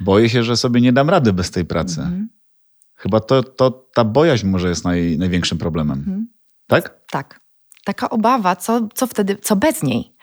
Boję 0.00 0.28
się, 0.28 0.42
że 0.42 0.56
sobie 0.56 0.80
nie 0.80 0.92
dam 0.92 1.10
rady 1.10 1.32
bez 1.32 1.50
tej 1.50 1.64
pracy. 1.64 2.00
Mhm. 2.00 2.28
Chyba 2.96 3.20
to, 3.20 3.42
to 3.42 3.70
ta 3.70 4.04
bojaźń 4.04 4.46
może 4.46 4.68
jest 4.68 4.84
naj, 4.84 5.18
największym 5.18 5.58
problemem. 5.58 5.98
Mhm. 5.98 6.28
Tak? 6.66 7.00
Tak. 7.10 7.40
Taka 7.84 8.10
obawa, 8.10 8.56
co, 8.56 8.88
co 8.94 9.06
wtedy, 9.06 9.36
co 9.36 9.56
bez 9.56 9.82
niej. 9.82 10.16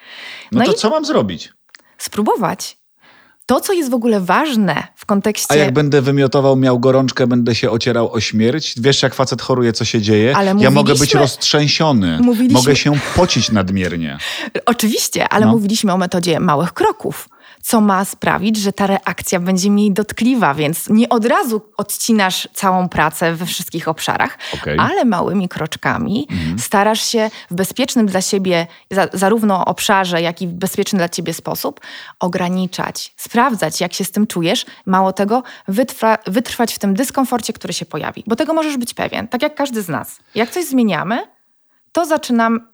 No, 0.52 0.58
no 0.58 0.66
to 0.66 0.72
co 0.72 0.90
mam 0.90 1.04
zrobić? 1.04 1.52
Spróbować 1.98 2.77
to, 3.48 3.60
co 3.60 3.72
jest 3.72 3.90
w 3.90 3.94
ogóle 3.94 4.20
ważne 4.20 4.86
w 4.94 5.06
kontekście. 5.06 5.54
A 5.54 5.56
jak 5.56 5.74
będę 5.74 6.02
wymiotował, 6.02 6.56
miał 6.56 6.80
gorączkę, 6.80 7.26
będę 7.26 7.54
się 7.54 7.70
ocierał 7.70 8.12
o 8.12 8.20
śmierć? 8.20 8.74
Wiesz, 8.80 9.02
jak 9.02 9.14
facet 9.14 9.42
choruje, 9.42 9.72
co 9.72 9.84
się 9.84 10.00
dzieje? 10.00 10.36
Ale 10.36 10.54
ja 10.58 10.70
mogę 10.70 10.94
być 10.94 11.14
roztrzęsiony. 11.14 12.18
Mówiliśmy... 12.20 12.58
Mogę 12.58 12.76
się 12.76 12.92
pocić 13.16 13.50
nadmiernie. 13.50 14.18
Oczywiście, 14.66 15.28
ale 15.28 15.46
no. 15.46 15.52
mówiliśmy 15.52 15.92
o 15.92 15.96
metodzie 15.96 16.40
małych 16.40 16.72
kroków 16.72 17.28
co 17.62 17.80
ma 17.80 18.04
sprawić, 18.04 18.56
że 18.56 18.72
ta 18.72 18.86
reakcja 18.86 19.40
będzie 19.40 19.70
mniej 19.70 19.92
dotkliwa, 19.92 20.54
więc 20.54 20.88
nie 20.88 21.08
od 21.08 21.24
razu 21.24 21.62
odcinasz 21.76 22.48
całą 22.54 22.88
pracę 22.88 23.34
we 23.34 23.46
wszystkich 23.46 23.88
obszarach, 23.88 24.38
okay. 24.54 24.76
ale 24.78 25.04
małymi 25.04 25.48
kroczkami 25.48 26.26
mhm. 26.30 26.58
starasz 26.58 27.04
się 27.04 27.30
w 27.50 27.54
bezpiecznym 27.54 28.06
dla 28.06 28.22
siebie, 28.22 28.66
za, 28.90 29.08
zarówno 29.12 29.64
obszarze, 29.64 30.22
jak 30.22 30.42
i 30.42 30.48
w 30.48 30.52
bezpieczny 30.52 30.98
dla 30.98 31.08
ciebie 31.08 31.34
sposób 31.34 31.80
ograniczać, 32.20 33.14
sprawdzać, 33.16 33.80
jak 33.80 33.94
się 33.94 34.04
z 34.04 34.10
tym 34.10 34.26
czujesz. 34.26 34.66
Mało 34.86 35.12
tego, 35.12 35.42
wytrwa, 35.68 36.18
wytrwać 36.26 36.74
w 36.74 36.78
tym 36.78 36.94
dyskomforcie, 36.94 37.52
który 37.52 37.72
się 37.72 37.86
pojawi, 37.86 38.24
bo 38.26 38.36
tego 38.36 38.54
możesz 38.54 38.76
być 38.76 38.94
pewien, 38.94 39.28
tak 39.28 39.42
jak 39.42 39.54
każdy 39.54 39.82
z 39.82 39.88
nas. 39.88 40.18
Jak 40.34 40.50
coś 40.50 40.64
zmieniamy, 40.64 41.26
to 41.92 42.06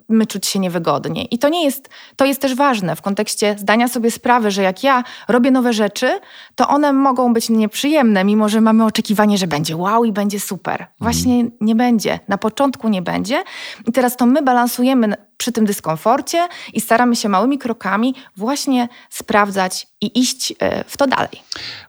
zaczynamy 0.04 0.26
czuć 0.26 0.46
się 0.46 0.58
niewygodnie. 0.58 1.24
I 1.24 1.38
to 1.38 1.48
nie 1.48 1.64
jest, 1.64 1.88
to 2.16 2.24
jest 2.24 2.40
też 2.40 2.54
ważne 2.54 2.96
w 2.96 3.02
kontekście 3.02 3.56
zdania 3.58 3.88
sobie 3.88 4.10
sprawy, 4.10 4.50
że 4.50 4.62
jak 4.62 4.84
ja 4.84 5.04
robię 5.28 5.50
nowe 5.50 5.72
rzeczy, 5.72 6.20
to 6.54 6.68
one 6.68 6.92
mogą 6.92 7.32
być 7.34 7.48
nieprzyjemne, 7.48 8.24
mimo 8.24 8.48
że 8.48 8.60
mamy 8.60 8.84
oczekiwanie, 8.84 9.38
że 9.38 9.46
będzie 9.46 9.76
wow 9.76 10.04
i 10.04 10.12
będzie 10.12 10.40
super. 10.40 10.86
Właśnie 11.00 11.34
mm. 11.34 11.52
nie 11.60 11.74
będzie. 11.74 12.20
Na 12.28 12.38
początku 12.38 12.88
nie 12.88 13.02
będzie. 13.02 13.42
I 13.86 13.92
teraz 13.92 14.16
to 14.16 14.26
my 14.26 14.42
balansujemy 14.42 15.14
przy 15.36 15.52
tym 15.52 15.66
dyskomforcie 15.66 16.48
i 16.72 16.80
staramy 16.80 17.16
się 17.16 17.28
małymi 17.28 17.58
krokami 17.58 18.14
właśnie 18.36 18.88
sprawdzać 19.10 19.86
i 20.00 20.20
iść 20.20 20.54
e, 20.58 20.84
w 20.84 20.96
to 20.96 21.06
dalej. 21.06 21.42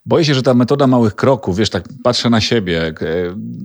Boję 0.05 0.25
się, 0.25 0.34
że 0.34 0.41
ta 0.41 0.53
metoda 0.53 0.88
małych 0.88 1.15
kroków, 1.15 1.57
wiesz, 1.57 1.69
tak 1.69 1.84
patrzę 2.03 2.29
na 2.29 2.41
siebie, 2.41 2.88
e, 2.88 2.93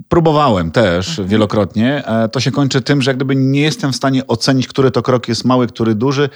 próbowałem 0.08 0.70
też 0.70 1.08
mhm. 1.08 1.28
wielokrotnie, 1.28 2.06
e, 2.06 2.28
to 2.28 2.40
się 2.40 2.50
kończy 2.50 2.82
tym, 2.82 3.02
że 3.02 3.10
jak 3.10 3.16
gdyby 3.16 3.36
nie 3.36 3.60
jestem 3.60 3.92
w 3.92 3.96
stanie 3.96 4.26
ocenić, 4.40 4.68
który 4.68 4.90
to 4.90 5.02
krok 5.02 5.28
jest 5.28 5.44
mały, 5.44 5.66
który 5.66 5.94
duży 5.94 6.28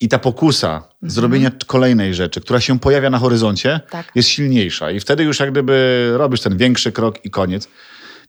i 0.00 0.08
ta 0.08 0.18
pokusa 0.18 0.76
mhm. 0.76 1.10
zrobienia 1.10 1.50
kolejnej 1.66 2.14
rzeczy, 2.14 2.40
która 2.40 2.60
się 2.60 2.78
pojawia 2.78 3.10
na 3.10 3.18
horyzoncie, 3.18 3.80
tak. 3.90 4.12
jest 4.14 4.28
silniejsza. 4.28 4.90
I 4.90 5.00
wtedy 5.00 5.24
już 5.24 5.40
jak 5.40 5.50
gdyby 5.50 6.10
robisz 6.16 6.40
ten 6.40 6.56
większy 6.56 6.92
krok 6.92 7.24
i 7.24 7.30
koniec. 7.30 7.68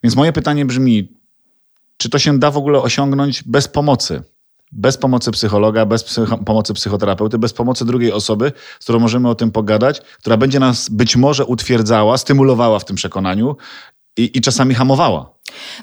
Więc 0.03 0.15
moje 0.15 0.33
pytanie 0.33 0.65
brzmi, 0.65 1.17
czy 1.97 2.09
to 2.09 2.19
się 2.19 2.39
da 2.39 2.51
w 2.51 2.57
ogóle 2.57 2.81
osiągnąć 2.81 3.43
bez 3.43 3.67
pomocy? 3.67 4.23
bez 4.71 4.97
pomocy 4.97 5.31
psychologa, 5.31 5.85
bez 5.85 6.03
psycho 6.03 6.37
pomocy 6.37 6.73
psychoterapeuty, 6.73 7.37
bez 7.37 7.53
pomocy 7.53 7.85
drugiej 7.85 8.11
osoby, 8.11 8.51
z 8.79 8.83
którą 8.83 8.99
możemy 8.99 9.29
o 9.29 9.35
tym 9.35 9.51
pogadać, 9.51 10.01
która 10.19 10.37
będzie 10.37 10.59
nas 10.59 10.89
być 10.89 11.15
może 11.15 11.45
utwierdzała, 11.45 12.17
stymulowała 12.17 12.79
w 12.79 12.85
tym 12.85 12.95
przekonaniu 12.95 13.55
i, 14.17 14.37
i 14.37 14.41
czasami 14.41 14.75
hamowała. 14.75 15.37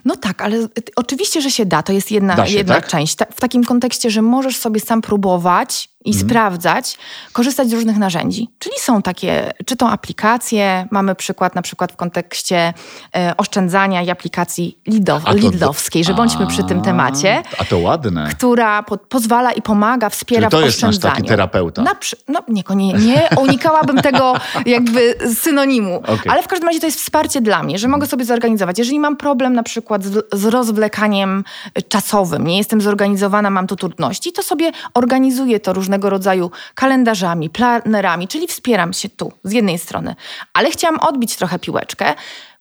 No 0.04 0.16
tak, 0.16 0.42
ale 0.42 0.68
oczywiście, 0.96 1.40
że 1.40 1.50
się 1.50 1.66
da. 1.66 1.82
To 1.82 1.92
jest 1.92 2.10
jedna, 2.10 2.46
się, 2.46 2.56
jedna 2.56 2.74
tak? 2.74 2.88
część. 2.88 3.16
w 3.34 3.40
takim 3.40 3.64
kontekście, 3.64 4.10
że 4.10 4.22
możesz 4.22 4.56
sobie 4.56 4.80
sam 4.80 5.02
próbować 5.02 5.88
i 6.04 6.10
mhm. 6.10 6.28
sprawdzać, 6.28 6.98
korzystać 7.32 7.68
z 7.68 7.72
różnych 7.72 7.96
narzędzi. 7.96 8.48
Czyli 8.58 8.74
są 8.78 9.02
takie, 9.02 9.52
czy 9.66 9.76
to 9.76 9.90
aplikacje, 9.90 10.86
mamy 10.90 11.14
przykład 11.14 11.54
na 11.54 11.62
przykład 11.62 11.92
w 11.92 11.96
kontekście 11.96 12.74
e, 13.16 13.34
oszczędzania 13.36 14.02
i 14.02 14.10
aplikacji 14.10 14.78
Lido, 14.86 15.20
Lidlowskiej, 15.34 16.04
że 16.04 16.14
bądźmy 16.14 16.46
przy 16.46 16.64
tym 16.64 16.82
temacie. 16.82 17.42
A 17.58 17.64
to 17.64 17.78
ładne. 17.78 18.28
Która 18.30 18.82
po, 18.82 18.98
pozwala 18.98 19.52
i 19.52 19.62
pomaga, 19.62 20.10
wspiera 20.10 20.50
Czyli 20.50 20.50
to 20.50 20.60
w 20.60 20.64
jest 20.64 20.82
nasz 20.82 20.98
taki 20.98 21.22
terapeuta. 21.22 21.82
Na, 21.82 21.94
no 22.28 22.40
nie, 22.48 22.62
nie, 22.76 22.92
nie 22.92 23.28
unikałabym 23.36 23.96
tego 23.96 24.34
jakby 24.66 25.14
synonimu, 25.34 25.96
okay. 26.02 26.32
ale 26.32 26.42
w 26.42 26.48
każdym 26.48 26.68
razie 26.68 26.80
to 26.80 26.86
jest 26.86 27.00
wsparcie 27.00 27.40
dla 27.40 27.62
mnie, 27.62 27.78
że 27.78 27.88
mogę 27.88 28.06
sobie 28.06 28.24
zorganizować. 28.24 28.78
Jeżeli 28.78 29.00
mam 29.00 29.16
problem 29.16 29.53
na 29.54 29.62
przykład 29.62 30.04
z, 30.04 30.26
z 30.32 30.44
rozwlekaniem 30.44 31.44
czasowym, 31.88 32.46
nie 32.46 32.58
jestem 32.58 32.80
zorganizowana, 32.80 33.50
mam 33.50 33.66
tu 33.66 33.76
trudności, 33.76 34.32
to 34.32 34.42
sobie 34.42 34.72
organizuję 34.94 35.60
to 35.60 35.72
różnego 35.72 36.10
rodzaju 36.10 36.50
kalendarzami, 36.74 37.50
planerami, 37.50 38.28
czyli 38.28 38.46
wspieram 38.46 38.92
się 38.92 39.08
tu 39.08 39.32
z 39.44 39.52
jednej 39.52 39.78
strony. 39.78 40.14
Ale 40.52 40.70
chciałam 40.70 41.00
odbić 41.00 41.36
trochę 41.36 41.58
piłeczkę, 41.58 42.14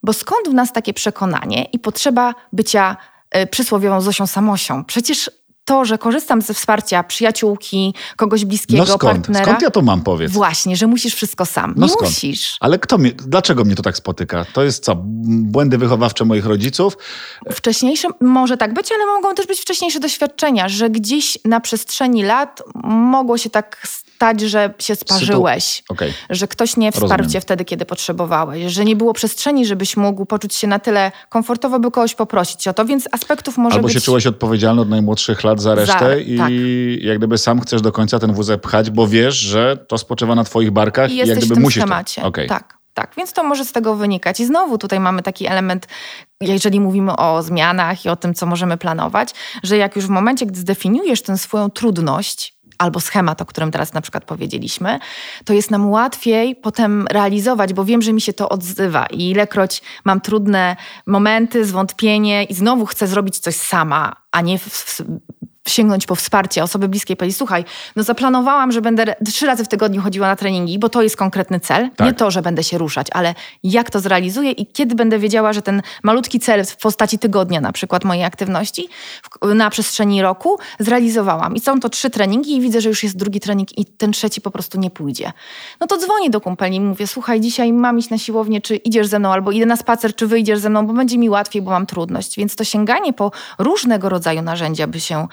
bo 0.04 0.14
skąd 0.14 0.50
w 0.50 0.54
nas 0.54 0.74
takie 0.74 0.94
przekonanie 0.94 1.64
i 1.64 1.80
potrzeba 1.80 2.36
bycia 2.54 2.98
y, 3.38 3.48
przysłowiową 3.48 4.02
Zosią 4.02 4.28
Samosią? 4.28 4.86
Przecież 4.86 5.32
to, 5.66 5.86
że 5.86 5.98
korzystam 5.98 6.42
ze 6.42 6.54
wsparcia 6.54 7.04
przyjaciółki, 7.04 7.94
kogoś 8.16 8.46
bliskiego, 8.46 8.80
no 8.80 8.86
skąd? 8.86 9.02
partnera. 9.02 9.46
Skąd 9.46 9.62
ja 9.62 9.72
to 9.72 9.82
mam, 9.82 10.02
powiedz? 10.02 10.32
Właśnie, 10.32 10.78
że 10.78 10.88
musisz 10.88 11.16
wszystko 11.16 11.46
sam. 11.46 11.74
No 11.78 11.86
nie 11.86 11.94
skąd? 11.94 12.12
musisz. 12.12 12.58
Ale 12.60 12.80
kto 12.80 12.98
mnie, 12.98 13.12
dlaczego 13.12 13.66
mnie 13.66 13.76
to 13.76 13.84
tak 13.84 13.98
spotyka? 13.98 14.46
To 14.54 14.64
jest 14.64 14.84
co, 14.84 14.96
błędy 15.26 15.78
wychowawcze 15.78 16.26
moich 16.26 16.46
rodziców? 16.46 16.98
Wcześniejsze 17.52 18.08
może 18.22 18.58
tak 18.58 18.74
być, 18.74 18.92
ale 18.92 19.06
mogą 19.06 19.36
też 19.36 19.48
być 19.48 19.60
wcześniejsze 19.60 20.00
doświadczenia, 20.00 20.70
że 20.70 20.90
gdzieś 20.90 21.38
na 21.46 21.60
przestrzeni 21.60 22.24
lat 22.24 22.64
mogło 22.84 23.38
się 23.38 23.50
tak 23.50 23.88
stać, 24.16 24.42
że 24.42 24.74
się 24.80 24.96
sparzyłeś, 24.96 25.84
okay. 25.90 26.14
że 26.30 26.48
ktoś 26.48 26.78
nie 26.78 26.92
wsparł 26.92 27.26
cię 27.26 27.42
wtedy, 27.42 27.66
kiedy 27.66 27.86
potrzebowałeś, 27.86 28.74
że 28.74 28.86
nie 28.86 28.96
było 28.96 29.14
przestrzeni, 29.14 29.66
żebyś 29.66 29.98
mógł 29.98 30.26
poczuć 30.26 30.56
się 30.56 30.68
na 30.68 30.80
tyle 30.80 31.12
komfortowo, 31.30 31.80
by 31.80 31.92
kogoś 31.92 32.16
poprosić 32.16 32.68
o 32.68 32.74
to, 32.74 32.86
więc 32.86 33.08
aspektów 33.12 33.58
może 33.58 33.76
Albo 33.76 33.88
być... 33.88 33.96
Albo 33.96 34.00
się 34.00 34.06
czułeś 34.06 34.28
odpowiedzialny 34.28 34.82
od 34.82 34.90
najmłodszych 34.90 35.44
lat 35.44 35.62
za 35.62 35.76
resztę 35.76 36.00
za, 36.00 36.16
i 36.16 36.38
tak. 36.38 36.52
jak 37.06 37.18
gdyby 37.18 37.38
sam 37.38 37.62
chcesz 37.62 37.82
do 37.82 37.92
końca 37.92 38.20
ten 38.20 38.34
wózek 38.34 38.62
pchać, 38.62 38.90
bo 38.90 39.08
wiesz, 39.08 39.36
że 39.36 39.78
to 39.88 39.98
spoczywa 39.98 40.36
na 40.36 40.44
twoich 40.44 40.72
barkach 40.72 41.12
i, 41.12 41.14
i 41.14 41.18
jak 41.18 41.38
gdyby 41.38 41.62
musisz 41.62 41.84
temacie. 41.84 42.22
To. 42.22 42.28
Okay. 42.28 42.48
Tak. 42.48 42.84
Tak, 42.94 43.12
więc 43.18 43.34
to 43.34 43.44
może 43.44 43.66
z 43.66 43.72
tego 43.72 43.96
wynikać. 43.96 44.40
I 44.40 44.46
znowu 44.46 44.78
tutaj 44.78 45.00
mamy 45.00 45.24
taki 45.24 45.48
element, 45.48 45.88
jeżeli 46.42 46.80
mówimy 46.80 47.16
o 47.16 47.44
zmianach 47.44 48.06
i 48.06 48.10
o 48.10 48.16
tym, 48.16 48.34
co 48.34 48.46
możemy 48.46 48.78
planować, 48.78 49.30
że 49.64 49.78
jak 49.78 49.96
już 49.96 50.06
w 50.06 50.10
momencie, 50.10 50.46
gdy 50.46 50.60
zdefiniujesz 50.60 51.22
tę 51.22 51.38
swoją 51.38 51.70
trudność, 51.70 52.56
albo 52.78 53.00
schemat, 53.00 53.42
o 53.42 53.46
którym 53.46 53.72
teraz 53.72 53.94
na 53.94 54.02
przykład 54.02 54.26
powiedzieliśmy, 54.26 55.00
to 55.46 55.54
jest 55.54 55.72
nam 55.72 55.90
łatwiej 55.90 56.56
potem 56.56 57.08
realizować, 57.12 57.74
bo 57.74 57.86
wiem, 57.86 58.02
że 58.02 58.14
mi 58.14 58.22
się 58.22 58.34
to 58.34 58.50
odzywa. 58.50 59.06
I 59.06 59.30
ilekroć 59.30 59.82
mam 60.06 60.22
trudne 60.22 60.76
momenty, 61.08 61.66
zwątpienie 61.66 62.44
i 62.44 62.54
znowu 62.54 62.86
chcę 62.86 63.08
zrobić 63.08 63.40
coś 63.40 63.56
sama, 63.56 64.16
a 64.32 64.42
nie 64.42 64.60
w, 64.60 64.64
w, 64.64 65.02
sięgnąć 65.68 66.06
po 66.06 66.16
wsparcie 66.16 66.64
osoby 66.64 66.88
bliskiej, 66.88 67.18
powiedzieć, 67.18 67.38
słuchaj, 67.38 67.66
no 67.96 68.04
zaplanowałam, 68.04 68.72
że 68.72 68.82
będę 68.82 69.16
trzy 69.26 69.46
razy 69.46 69.64
w 69.64 69.68
tygodniu 69.68 70.02
chodziła 70.02 70.28
na 70.28 70.36
treningi, 70.36 70.80
bo 70.80 70.90
to 70.90 71.02
jest 71.02 71.18
konkretny 71.18 71.60
cel. 71.60 71.90
Tak. 71.96 72.08
Nie 72.08 72.14
to, 72.14 72.32
że 72.32 72.42
będę 72.42 72.64
się 72.64 72.78
ruszać, 72.78 73.08
ale 73.12 73.36
jak 73.64 73.90
to 73.90 74.00
zrealizuję 74.00 74.52
i 74.52 74.66
kiedy 74.66 74.96
będę 74.96 75.20
wiedziała, 75.20 75.54
że 75.54 75.62
ten 75.62 75.82
malutki 76.04 76.40
cel 76.40 76.66
w 76.66 76.78
postaci 76.78 77.20
tygodnia 77.20 77.62
na 77.62 77.72
przykład 77.72 78.04
mojej 78.04 78.24
aktywności 78.24 78.90
na 79.56 79.70
przestrzeni 79.70 80.22
roku 80.22 80.60
zrealizowałam. 80.80 81.56
I 81.56 81.60
są 81.60 81.80
to 81.80 81.90
trzy 81.90 82.10
treningi 82.10 82.56
i 82.56 82.62
widzę, 82.62 82.82
że 82.82 82.90
już 82.90 83.04
jest 83.04 83.18
drugi 83.18 83.40
trening 83.40 83.78
i 83.78 83.86
ten 83.86 84.12
trzeci 84.12 84.42
po 84.42 84.52
prostu 84.52 84.80
nie 84.80 84.90
pójdzie. 84.90 85.32
No 85.80 85.88
to 85.88 85.98
dzwonię 85.98 86.30
do 86.30 86.42
kumpeli 86.42 86.76
i 86.76 86.82
mówię, 86.82 87.08
słuchaj, 87.08 87.42
dzisiaj 87.42 87.74
mam 87.74 88.00
iść 88.00 88.10
na 88.10 88.18
siłownię, 88.18 88.62
czy 88.62 88.76
idziesz 88.76 89.08
ze 89.08 89.20
mną, 89.20 89.32
albo 89.32 89.52
idę 89.52 89.66
na 89.66 89.78
spacer, 89.78 90.16
czy 90.16 90.28
wyjdziesz 90.28 90.60
ze 90.60 90.70
mną, 90.70 90.88
bo 90.88 90.94
będzie 90.94 91.18
mi 91.18 91.30
łatwiej, 91.30 91.62
bo 91.62 91.72
mam 91.72 91.86
trudność. 91.86 92.38
Więc 92.38 92.56
to 92.56 92.64
sięganie 92.64 93.14
po 93.14 93.32
różnego 93.60 94.10
rodzaju 94.10 94.42
narzędzia, 94.42 94.88
by 94.88 95.00
się 95.00 95.28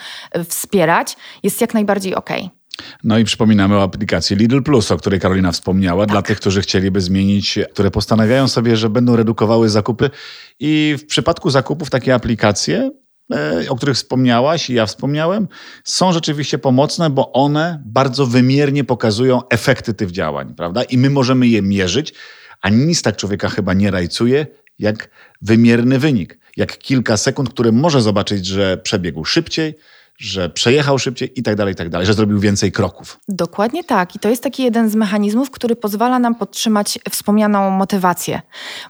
wspierać, 0.49 1.17
jest 1.43 1.61
jak 1.61 1.75
najbardziej 1.75 2.15
ok. 2.15 2.31
No 3.05 3.19
i 3.19 3.25
przypominamy 3.25 3.77
o 3.77 3.83
aplikacji 3.83 4.37
Lidl 4.37 4.63
Plus, 4.63 4.91
o 4.91 4.97
której 4.97 5.21
Karolina 5.21 5.53
wspomniała, 5.53 6.07
tak. 6.07 6.13
dla 6.13 6.23
tych, 6.23 6.41
którzy 6.41 6.63
chcieliby 6.63 7.01
zmienić, 7.01 7.59
które 7.73 7.91
postanawiają 7.91 8.49
sobie, 8.49 8.77
że 8.77 8.91
będą 8.91 9.17
redukowały 9.17 9.69
zakupy. 9.69 10.11
I 10.61 10.97
w 10.99 11.07
przypadku 11.07 11.51
zakupów 11.51 11.91
takie 11.91 12.15
aplikacje 12.15 12.91
e, 13.33 13.65
o 13.69 13.77
których 13.77 13.97
wspomniałaś 13.97 14.71
i 14.71 14.75
ja 14.75 14.87
wspomniałem, 14.87 15.49
są 15.85 16.13
rzeczywiście 16.13 16.59
pomocne, 16.59 17.11
bo 17.11 17.33
one 17.33 17.83
bardzo 17.87 18.27
wymiernie 18.27 18.85
pokazują 18.85 19.49
efekty 19.49 19.95
tych 19.95 20.11
działań, 20.11 20.55
prawda? 20.55 20.83
I 20.83 20.99
my 20.99 21.11
możemy 21.11 21.47
je 21.49 21.63
mierzyć, 21.63 22.15
a 22.63 22.69
nic 22.69 23.03
tak 23.03 23.17
człowieka 23.17 23.49
chyba 23.49 23.75
nie 23.75 23.91
rajcuje, 23.91 24.47
jak 24.79 25.11
wymierny 25.43 25.99
wynik. 25.99 26.39
Jak 26.57 26.79
kilka 26.79 27.17
sekund, 27.17 27.51
które 27.51 27.73
może 27.73 28.03
zobaczyć, 28.03 28.47
że 28.47 28.77
przebiegł 28.77 29.25
szybciej, 29.25 29.75
że 30.21 30.51
przejechał 30.51 30.99
szybciej 30.99 31.41
i 31.41 31.43
tak 31.43 31.57
dalej, 31.57 31.73
i 31.73 31.77
tak 31.77 31.89
dalej, 31.89 32.07
że 32.07 32.15
zrobił 32.15 32.41
więcej 32.41 32.73
kroków. 32.73 33.21
Dokładnie 33.29 33.85
tak. 33.85 34.17
I 34.17 34.19
to 34.19 34.29
jest 34.29 34.43
taki 34.43 34.63
jeden 34.63 34.91
z 34.91 34.95
mechanizmów, 34.95 35.51
który 35.51 35.77
pozwala 35.77 36.19
nam 36.19 36.35
podtrzymać 36.35 36.99
wspomnianą 37.11 37.71
motywację. 37.71 38.43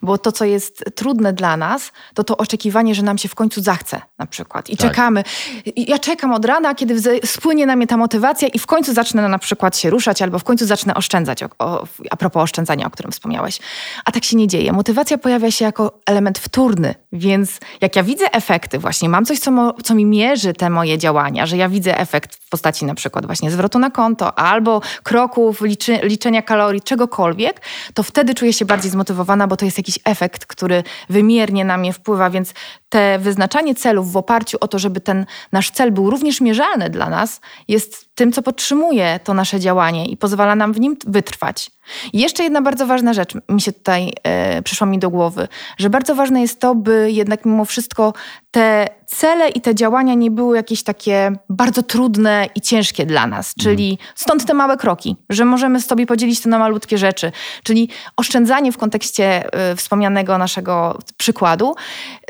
Bo 0.02 0.18
to, 0.18 0.32
co 0.32 0.44
jest 0.44 0.84
trudne 0.94 1.32
dla 1.32 1.56
nas, 1.56 1.92
to 2.14 2.24
to 2.24 2.36
oczekiwanie, 2.36 2.94
że 2.94 3.02
nam 3.02 3.18
się 3.18 3.28
w 3.28 3.34
końcu 3.34 3.62
zachce 3.62 4.00
na 4.18 4.26
przykład. 4.26 4.70
I 4.70 4.76
tak. 4.76 4.90
czekamy. 4.90 5.24
Ja 5.76 5.98
czekam 5.98 6.32
od 6.32 6.44
rana, 6.44 6.74
kiedy 6.74 7.20
spłynie 7.24 7.66
na 7.66 7.76
mnie 7.76 7.86
ta 7.86 7.96
motywacja 7.96 8.48
i 8.48 8.58
w 8.58 8.66
końcu 8.66 8.94
zacznę 8.94 9.28
na 9.28 9.38
przykład 9.38 9.76
się 9.76 9.90
ruszać 9.90 10.22
albo 10.22 10.38
w 10.38 10.44
końcu 10.44 10.66
zacznę 10.66 10.94
oszczędzać, 10.94 11.42
o, 11.42 11.48
o, 11.58 11.86
a 12.10 12.16
propos 12.16 12.42
oszczędzania, 12.42 12.86
o 12.86 12.90
którym 12.90 13.12
wspomniałeś. 13.12 13.58
A 14.04 14.12
tak 14.12 14.24
się 14.24 14.36
nie 14.36 14.48
dzieje. 14.48 14.72
Motywacja 14.72 15.18
pojawia 15.18 15.50
się 15.50 15.64
jako 15.64 16.00
element 16.06 16.38
wtórny, 16.38 16.94
więc 17.12 17.58
jak 17.80 17.96
ja 17.96 18.02
widzę 18.02 18.32
efekty 18.32 18.78
właśnie, 18.78 19.08
mam 19.08 19.24
coś, 19.24 19.38
co, 19.38 19.50
mo, 19.50 19.72
co 19.82 19.94
mi 19.94 20.06
mierzy 20.06 20.52
te 20.52 20.70
moje 20.70 20.98
działania, 20.98 21.19
działania, 21.20 21.46
że 21.46 21.56
ja 21.56 21.68
widzę 21.68 21.98
efekt 21.98 22.34
w 22.34 22.48
postaci 22.48 22.84
na 22.84 22.94
przykład 22.94 23.26
właśnie 23.26 23.50
zwrotu 23.50 23.78
na 23.78 23.90
konto 23.90 24.38
albo 24.38 24.80
kroków, 25.02 25.60
liczy, 25.60 25.98
liczenia 26.02 26.42
kalorii, 26.42 26.82
czegokolwiek, 26.82 27.60
to 27.94 28.02
wtedy 28.02 28.34
czuję 28.34 28.52
się 28.52 28.64
bardziej 28.64 28.90
zmotywowana, 28.90 29.46
bo 29.46 29.56
to 29.56 29.64
jest 29.64 29.78
jakiś 29.78 29.98
efekt, 30.04 30.46
który 30.46 30.82
wymiernie 31.10 31.64
na 31.64 31.76
mnie 31.76 31.92
wpływa, 31.92 32.30
więc 32.30 32.54
te 32.88 33.18
wyznaczanie 33.18 33.74
celów 33.74 34.12
w 34.12 34.16
oparciu 34.16 34.58
o 34.60 34.68
to, 34.68 34.78
żeby 34.78 35.00
ten 35.00 35.26
nasz 35.52 35.70
cel 35.70 35.92
był 35.92 36.10
również 36.10 36.40
mierzalny 36.40 36.90
dla 36.90 37.08
nas, 37.08 37.40
jest 37.68 38.09
tym, 38.20 38.32
co 38.32 38.42
podtrzymuje 38.42 39.20
to 39.24 39.34
nasze 39.34 39.60
działanie 39.60 40.06
i 40.06 40.16
pozwala 40.16 40.54
nam 40.54 40.72
w 40.72 40.80
nim 40.80 40.96
wytrwać. 41.06 41.70
I 42.12 42.20
jeszcze 42.20 42.42
jedna 42.42 42.62
bardzo 42.62 42.86
ważna 42.86 43.14
rzecz 43.14 43.34
mi 43.48 43.60
się 43.60 43.72
tutaj 43.72 44.12
e, 44.22 44.62
przyszła 44.62 44.86
mi 44.86 44.98
do 44.98 45.10
głowy, 45.10 45.48
że 45.78 45.90
bardzo 45.90 46.14
ważne 46.14 46.40
jest 46.40 46.60
to, 46.60 46.74
by 46.74 47.10
jednak 47.10 47.44
mimo 47.44 47.64
wszystko 47.64 48.12
te 48.50 48.88
cele 49.06 49.48
i 49.48 49.60
te 49.60 49.74
działania 49.74 50.14
nie 50.14 50.30
były 50.30 50.56
jakieś 50.56 50.82
takie 50.82 51.32
bardzo 51.48 51.82
trudne 51.82 52.46
i 52.54 52.60
ciężkie 52.60 53.06
dla 53.06 53.26
nas. 53.26 53.54
Czyli 53.60 53.98
stąd 54.14 54.46
te 54.46 54.54
małe 54.54 54.76
kroki, 54.76 55.16
że 55.30 55.44
możemy 55.44 55.80
sobie 55.80 56.06
podzielić 56.06 56.40
to 56.40 56.48
na 56.48 56.58
malutkie 56.58 56.98
rzeczy. 56.98 57.32
Czyli 57.62 57.88
oszczędzanie 58.16 58.72
w 58.72 58.78
kontekście 58.78 59.44
y, 59.72 59.76
wspomnianego 59.76 60.38
naszego 60.38 60.98
przykładu. 61.16 61.74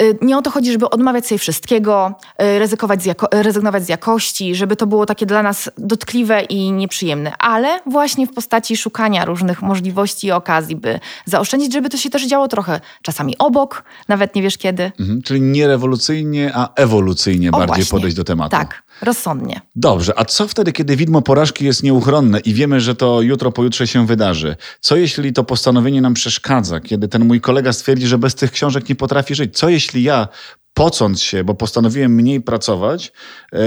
Y, 0.02 0.18
nie 0.22 0.38
o 0.38 0.42
to 0.42 0.50
chodzi, 0.50 0.72
żeby 0.72 0.90
odmawiać 0.90 1.26
sobie 1.26 1.38
wszystkiego, 1.38 2.14
y, 2.42 2.58
ryzykować 2.58 3.02
z 3.02 3.04
jako, 3.04 3.28
rezygnować 3.32 3.84
z 3.84 3.88
jakości, 3.88 4.54
żeby 4.54 4.76
to 4.76 4.86
było 4.86 5.06
takie 5.06 5.26
dla 5.26 5.42
nas 5.42 5.70
dotkliwe 5.80 6.42
i 6.42 6.72
nieprzyjemne, 6.72 7.32
ale 7.38 7.80
właśnie 7.86 8.26
w 8.26 8.34
postaci 8.34 8.76
szukania 8.76 9.24
różnych 9.24 9.62
możliwości 9.62 10.26
i 10.26 10.32
okazji, 10.32 10.76
by 10.76 11.00
zaoszczędzić, 11.24 11.72
żeby 11.72 11.88
to 11.88 11.96
się 11.96 12.10
też 12.10 12.26
działo 12.26 12.48
trochę 12.48 12.80
czasami 13.02 13.38
obok, 13.38 13.84
nawet 14.08 14.34
nie 14.34 14.42
wiesz 14.42 14.58
kiedy. 14.58 14.92
Mhm, 15.00 15.22
czyli 15.22 15.40
nie 15.40 15.66
rewolucyjnie, 15.66 16.50
a 16.54 16.74
ewolucyjnie 16.74 17.48
o, 17.48 17.52
bardziej 17.52 17.76
właśnie. 17.76 17.90
podejść 17.90 18.16
do 18.16 18.24
tematu. 18.24 18.50
Tak, 18.50 18.82
rozsądnie. 19.02 19.60
Dobrze, 19.76 20.18
a 20.18 20.24
co 20.24 20.48
wtedy, 20.48 20.72
kiedy 20.72 20.96
widmo 20.96 21.22
porażki 21.22 21.64
jest 21.64 21.82
nieuchronne 21.82 22.40
i 22.40 22.54
wiemy, 22.54 22.80
że 22.80 22.94
to 22.94 23.22
jutro, 23.22 23.52
pojutrze 23.52 23.86
się 23.86 24.06
wydarzy? 24.06 24.56
Co 24.80 24.96
jeśli 24.96 25.32
to 25.32 25.44
postanowienie 25.44 26.00
nam 26.00 26.14
przeszkadza? 26.14 26.80
Kiedy 26.80 27.08
ten 27.08 27.24
mój 27.24 27.40
kolega 27.40 27.72
stwierdzi, 27.72 28.06
że 28.06 28.18
bez 28.18 28.34
tych 28.34 28.50
książek 28.50 28.88
nie 28.88 28.94
potrafi 28.94 29.34
żyć? 29.34 29.58
Co 29.58 29.68
jeśli 29.68 30.02
ja 30.02 30.28
pocąc 30.74 31.22
się, 31.22 31.44
bo 31.44 31.54
postanowiłem 31.54 32.14
mniej 32.14 32.40
pracować, 32.40 33.12
e, 33.52 33.58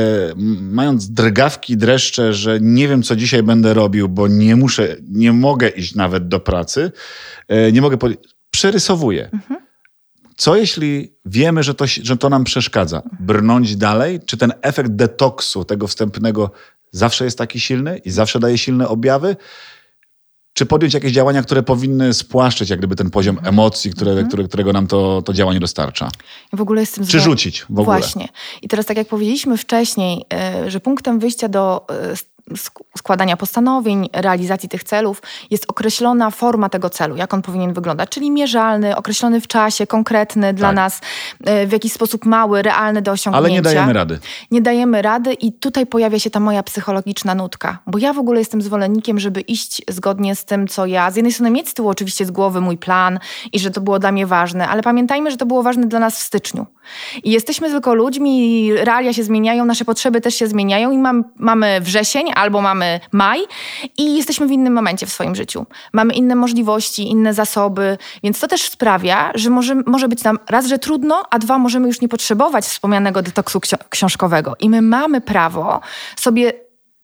mając 0.62 1.10
drgawki, 1.10 1.78
dreszcze, 1.78 2.34
że 2.34 2.60
nie 2.62 2.88
wiem, 2.88 3.04
co 3.04 3.16
dzisiaj 3.16 3.44
będę 3.44 3.74
robił, 3.74 4.10
bo 4.10 4.28
nie 4.28 4.56
muszę, 4.56 4.96
nie 5.10 5.34
mogę 5.34 5.70
iść 5.70 5.96
nawet 5.96 6.28
do 6.28 6.40
pracy, 6.40 6.92
e, 7.48 7.72
nie 7.72 7.82
mogę, 7.82 7.98
przerysowuję. 8.52 9.30
Mhm. 9.34 9.64
Co 10.38 10.56
jeśli 10.56 11.16
wiemy, 11.26 11.64
że 11.64 11.74
to, 11.74 11.86
że 11.88 12.18
to 12.18 12.30
nam 12.30 12.44
przeszkadza? 12.44 13.02
Brnąć 13.20 13.76
dalej? 13.76 14.20
Czy 14.26 14.38
ten 14.38 14.54
efekt 14.62 14.92
detoksu, 14.92 15.66
tego 15.66 15.88
wstępnego, 15.88 16.52
zawsze 16.92 17.26
jest 17.26 17.38
taki 17.38 17.60
silny 17.60 17.98
i 17.98 18.12
zawsze 18.12 18.40
daje 18.40 18.58
silne 18.58 18.88
objawy? 18.88 19.36
Czy 20.54 20.66
podjąć 20.66 20.94
jakieś 20.94 21.12
działania, 21.12 21.44
które 21.44 21.64
powinny 21.64 22.14
spłaszczyć 22.14 22.70
jak 22.70 22.80
gdyby 22.80 22.96
ten 22.96 23.10
poziom 23.10 23.40
emocji, 23.44 23.92
które, 23.92 24.12
mhm. 24.12 24.28
które, 24.28 24.44
którego 24.44 24.74
nam 24.74 24.88
to, 24.88 25.22
to 25.22 25.34
działanie 25.34 25.60
dostarcza? 25.60 26.10
w 26.54 26.62
ogóle 26.62 26.82
jestem 26.82 27.08
Czy 27.08 27.20
rzucić 27.20 27.66
w 27.70 27.80
ogóle? 27.80 28.00
Właśnie. 28.00 28.28
I 28.62 28.68
teraz 28.68 28.86
tak 28.86 28.98
jak 28.98 29.08
powiedzieliśmy 29.08 29.58
wcześniej, 29.58 30.26
e, 30.34 30.72
że 30.72 30.80
punktem 30.80 31.20
wyjścia 31.20 31.48
do 31.48 31.86
e, 31.90 32.16
składania 32.98 33.38
postanowień, 33.38 34.10
realizacji 34.14 34.70
tych 34.70 34.84
celów 34.84 35.22
jest 35.52 35.66
określona 35.70 36.32
forma 36.32 36.70
tego 36.70 36.90
celu, 36.90 37.16
jak 37.16 37.34
on 37.34 37.42
powinien 37.42 37.74
wyglądać, 37.74 38.10
czyli 38.10 38.32
mierzalny, 38.32 38.96
określony 38.96 39.42
w 39.42 39.48
czasie, 39.48 39.88
konkretny 39.88 40.54
dla 40.54 40.68
tak. 40.68 40.76
nas, 40.76 41.02
e, 41.44 41.68
w 41.68 41.72
jakiś 41.72 41.94
sposób 41.94 42.26
mały, 42.26 42.62
realny 42.62 43.02
do 43.02 43.12
osiągnięcia. 43.12 43.46
Ale 43.46 43.52
nie 43.52 43.62
dajemy 43.62 43.94
rady. 43.94 44.20
Nie 44.52 44.62
dajemy 44.62 45.02
rady 45.02 45.34
i 45.34 45.54
tutaj 45.54 45.86
pojawia 45.86 46.20
się 46.20 46.30
ta 46.30 46.40
moja 46.40 46.64
psychologiczna 46.64 47.36
nutka, 47.36 47.80
bo 47.88 47.98
ja 47.98 48.14
w 48.14 48.20
ogóle 48.20 48.40
jestem 48.40 48.62
zwolennikiem, 48.62 49.20
żeby 49.20 49.42
iść 49.42 49.82
zgodnie 49.90 50.36
z 50.36 50.46
tym, 50.46 50.68
co 50.68 50.86
ja, 50.86 51.12
z 51.12 51.16
jednej 51.16 51.34
strony 51.34 51.52
mieć 51.52 51.70
z 51.70 51.74
tyłu 51.74 51.90
oczywiście 51.90 52.26
z 52.26 52.32
głowy 52.32 52.62
mój 52.62 52.78
plan 52.78 53.20
i 53.54 53.60
że 53.60 53.72
to 53.72 53.82
było 53.82 54.00
dla 54.00 54.12
mnie 54.12 54.28
ważne, 54.28 54.68
ale 54.68 54.84
pamiętajmy, 54.84 55.32
że 55.32 55.38
to 55.38 55.46
było 55.46 55.64
ważne 55.64 55.88
dla 55.88 56.00
nas 56.00 56.20
w 56.20 56.22
styczniu. 56.22 56.66
I 57.24 57.32
jesteśmy 57.32 57.70
tylko 57.70 57.94
ludźmi, 57.94 58.70
realia 58.74 59.14
się 59.14 59.24
zmieniają, 59.24 59.66
nasze 59.66 59.86
potrzeby 59.86 60.22
też 60.22 60.36
się 60.36 60.48
zmieniają 60.48 60.92
i 60.92 60.98
mam, 60.98 61.24
mamy 61.36 61.82
wrzesień, 61.82 62.33
albo 62.36 62.62
mamy 62.62 63.00
maj 63.12 63.40
i 63.98 64.18
jesteśmy 64.18 64.48
w 64.48 64.52
innym 64.52 64.74
momencie 64.74 65.06
w 65.06 65.14
swoim 65.14 65.36
życiu. 65.36 65.66
Mamy 65.94 66.14
inne 66.14 66.36
możliwości, 66.36 67.10
inne 67.10 67.34
zasoby, 67.34 67.98
więc 68.24 68.40
to 68.40 68.48
też 68.48 68.70
sprawia, 68.70 69.32
że 69.36 69.50
może, 69.50 69.76
może 69.76 70.08
być 70.08 70.24
nam 70.24 70.40
raz, 70.50 70.66
że 70.66 70.80
trudno, 70.80 71.24
a 71.30 71.40
dwa, 71.40 71.58
możemy 71.58 71.88
już 71.88 72.02
nie 72.02 72.08
potrzebować 72.08 72.66
wspomnianego 72.66 73.22
detoksu 73.22 73.60
książkowego. 73.90 74.56
I 74.60 74.70
my 74.70 74.82
mamy 74.82 75.22
prawo 75.22 75.82
sobie 76.16 76.54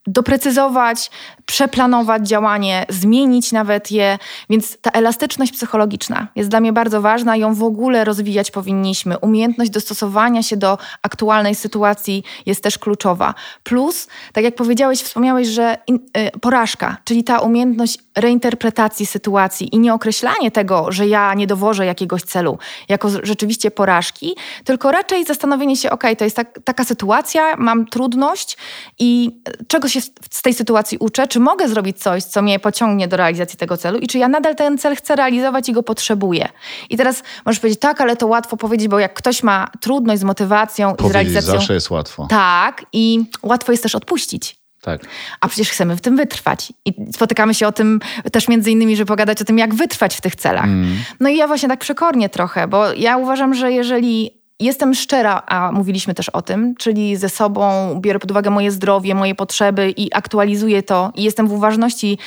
doprecyzować, 0.09 1.11
przeplanować 1.45 2.27
działanie, 2.27 2.85
zmienić 2.89 3.51
nawet 3.51 3.91
je. 3.91 4.17
Więc 4.49 4.77
ta 4.81 4.91
elastyczność 4.91 5.51
psychologiczna 5.51 6.27
jest 6.35 6.49
dla 6.49 6.59
mnie 6.59 6.73
bardzo 6.73 7.01
ważna, 7.01 7.35
ją 7.35 7.53
w 7.53 7.63
ogóle 7.63 8.03
rozwijać 8.03 8.51
powinniśmy. 8.51 9.17
Umiejętność 9.17 9.71
dostosowania 9.71 10.43
się 10.43 10.57
do 10.57 10.77
aktualnej 11.01 11.55
sytuacji 11.55 12.23
jest 12.45 12.63
też 12.63 12.77
kluczowa. 12.77 13.33
Plus, 13.63 14.07
tak 14.33 14.43
jak 14.43 14.55
powiedziałeś, 14.55 15.01
wspomniałeś, 15.01 15.47
że 15.47 15.77
in, 15.87 15.95
y, 15.95 16.39
porażka, 16.39 16.97
czyli 17.03 17.23
ta 17.23 17.39
umiejętność 17.39 17.97
reinterpretacji 18.15 19.05
sytuacji 19.05 19.75
i 19.75 19.79
nie 19.79 19.93
określanie 19.93 20.51
tego, 20.51 20.91
że 20.91 21.07
ja 21.07 21.33
nie 21.33 21.47
dowożę 21.47 21.85
jakiegoś 21.85 22.21
celu 22.21 22.57
jako 22.89 23.09
rzeczywiście 23.23 23.71
porażki, 23.71 24.35
tylko 24.63 24.91
raczej 24.91 25.25
zastanowienie 25.25 25.77
się, 25.77 25.89
ok, 25.89 26.03
to 26.17 26.23
jest 26.23 26.35
tak, 26.35 26.59
taka 26.63 26.83
sytuacja, 26.83 27.55
mam 27.57 27.85
trudność 27.85 28.57
i 28.99 29.41
czego 29.67 29.87
się 29.87 29.98
z 30.31 30.41
tej 30.41 30.53
sytuacji 30.53 30.97
uczę, 30.97 31.27
czy 31.27 31.39
mogę 31.39 31.69
zrobić 31.69 32.01
coś, 32.01 32.23
co 32.23 32.41
mnie 32.41 32.59
pociągnie 32.59 33.07
do 33.07 33.17
realizacji 33.17 33.59
tego 33.59 33.77
celu 33.77 33.99
i 33.99 34.07
czy 34.07 34.17
ja 34.17 34.27
nadal 34.27 34.55
ten 34.55 34.77
cel 34.77 34.95
chcę 34.95 35.15
realizować 35.15 35.69
i 35.69 35.73
go 35.73 35.83
potrzebuję. 35.83 36.49
I 36.89 36.97
teraz 36.97 37.23
możesz 37.45 37.59
powiedzieć, 37.59 37.79
tak, 37.79 38.01
ale 38.01 38.15
to 38.15 38.27
łatwo 38.27 38.57
powiedzieć, 38.57 38.87
bo 38.87 38.99
jak 38.99 39.13
ktoś 39.13 39.43
ma 39.43 39.67
trudność 39.81 40.21
z 40.21 40.23
motywacją 40.23 40.95
powiedzieć, 40.95 41.07
i 41.07 41.11
z 41.11 41.13
realizacją... 41.13 41.53
zawsze 41.53 41.73
jest 41.73 41.89
łatwo. 41.89 42.27
Tak, 42.29 42.85
i 42.93 43.25
łatwo 43.43 43.71
jest 43.71 43.83
też 43.83 43.95
odpuścić. 43.95 44.59
Tak. 44.81 45.01
A 45.41 45.47
przecież 45.47 45.69
chcemy 45.69 45.95
w 45.95 46.01
tym 46.01 46.15
wytrwać. 46.15 46.73
I 46.85 46.93
spotykamy 47.13 47.53
się 47.53 47.67
o 47.67 47.71
tym 47.71 47.99
też 48.31 48.47
między 48.47 48.71
innymi, 48.71 48.95
żeby 48.95 49.07
pogadać 49.07 49.41
o 49.41 49.45
tym, 49.45 49.57
jak 49.57 49.75
wytrwać 49.75 50.15
w 50.15 50.21
tych 50.21 50.35
celach. 50.35 50.63
Mm. 50.65 50.97
No 51.19 51.29
i 51.29 51.37
ja 51.37 51.47
właśnie 51.47 51.69
tak 51.69 51.79
przekornie 51.79 52.29
trochę, 52.29 52.67
bo 52.67 52.93
ja 52.93 53.17
uważam, 53.17 53.53
że 53.53 53.71
jeżeli 53.71 54.38
Jestem 54.59 54.93
szczera, 54.93 55.43
a 55.47 55.71
mówiliśmy 55.71 56.13
też 56.13 56.29
o 56.29 56.41
tym, 56.41 56.75
czyli 56.75 57.17
ze 57.17 57.29
sobą 57.29 57.95
biorę 58.01 58.19
pod 58.19 58.31
uwagę 58.31 58.49
moje 58.49 58.71
zdrowie, 58.71 59.15
moje 59.15 59.35
potrzeby 59.35 59.93
i 59.97 60.13
aktualizuję 60.13 60.83
to 60.83 61.11
i 61.15 61.23
jestem 61.23 61.47
w 61.47 61.51
uważności 61.51 62.17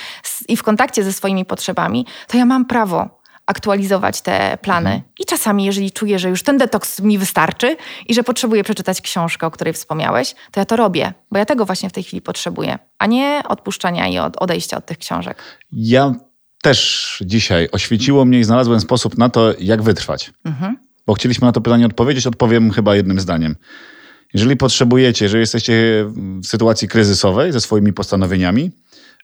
i 0.49 0.57
w 0.57 0.63
kontakcie 0.63 1.05
ze 1.05 1.13
swoimi 1.13 1.45
potrzebami, 1.45 2.07
to 2.27 2.37
ja 2.37 2.47
mam 2.47 2.65
prawo 2.65 3.23
aktualizować 3.47 4.21
te 4.21 4.59
plany. 4.63 4.91
Mhm. 4.91 5.13
I 5.19 5.25
czasami, 5.25 5.65
jeżeli 5.65 5.93
czuję, 5.93 6.19
że 6.19 6.29
już 6.29 6.43
ten 6.43 6.59
detoks 6.59 7.01
mi 7.01 7.19
wystarczy 7.19 7.77
i 8.09 8.15
że 8.15 8.23
potrzebuję 8.23 8.65
przeczytać 8.65 9.01
książkę, 9.01 9.47
o 9.47 9.51
której 9.51 9.73
wspomniałeś, 9.73 10.35
to 10.51 10.61
ja 10.61 10.65
to 10.65 10.77
robię, 10.77 11.13
bo 11.31 11.39
ja 11.39 11.45
tego 11.45 11.65
właśnie 11.65 11.89
w 11.89 11.93
tej 11.93 12.03
chwili 12.03 12.23
potrzebuję, 12.23 12.79
a 12.99 13.07
nie 13.07 13.43
odpuszczania 13.49 14.09
i 14.09 14.19
odejścia 14.19 14.77
od 14.77 14.87
tych 14.87 14.99
książek. 14.99 15.43
Ja 15.73 16.15
też 16.63 17.23
dzisiaj 17.27 17.69
oświeciło 17.73 18.25
mnie 18.25 18.39
i 18.39 18.45
znalazłem 18.45 18.81
sposób 18.81 19.19
na 19.19 19.29
to, 19.29 19.55
jak 19.59 19.83
wytrwać. 19.83 20.33
Mhm 20.45 20.77
bo 21.07 21.15
chcieliśmy 21.15 21.47
na 21.47 21.53
to 21.53 21.61
pytanie 21.61 21.87
odpowiedzieć, 21.87 22.27
odpowiem 22.27 22.71
chyba 22.71 22.97
jednym 22.97 23.21
zdaniem. 23.21 23.57
Jeżeli 24.35 24.57
potrzebujecie, 24.57 25.25
jeżeli 25.25 25.41
jesteście 25.41 26.07
w 26.43 26.47
sytuacji 26.47 26.89
kryzysowej 26.89 27.53
ze 27.53 27.61
swoimi 27.61 27.93
postanowieniami, 27.93 28.71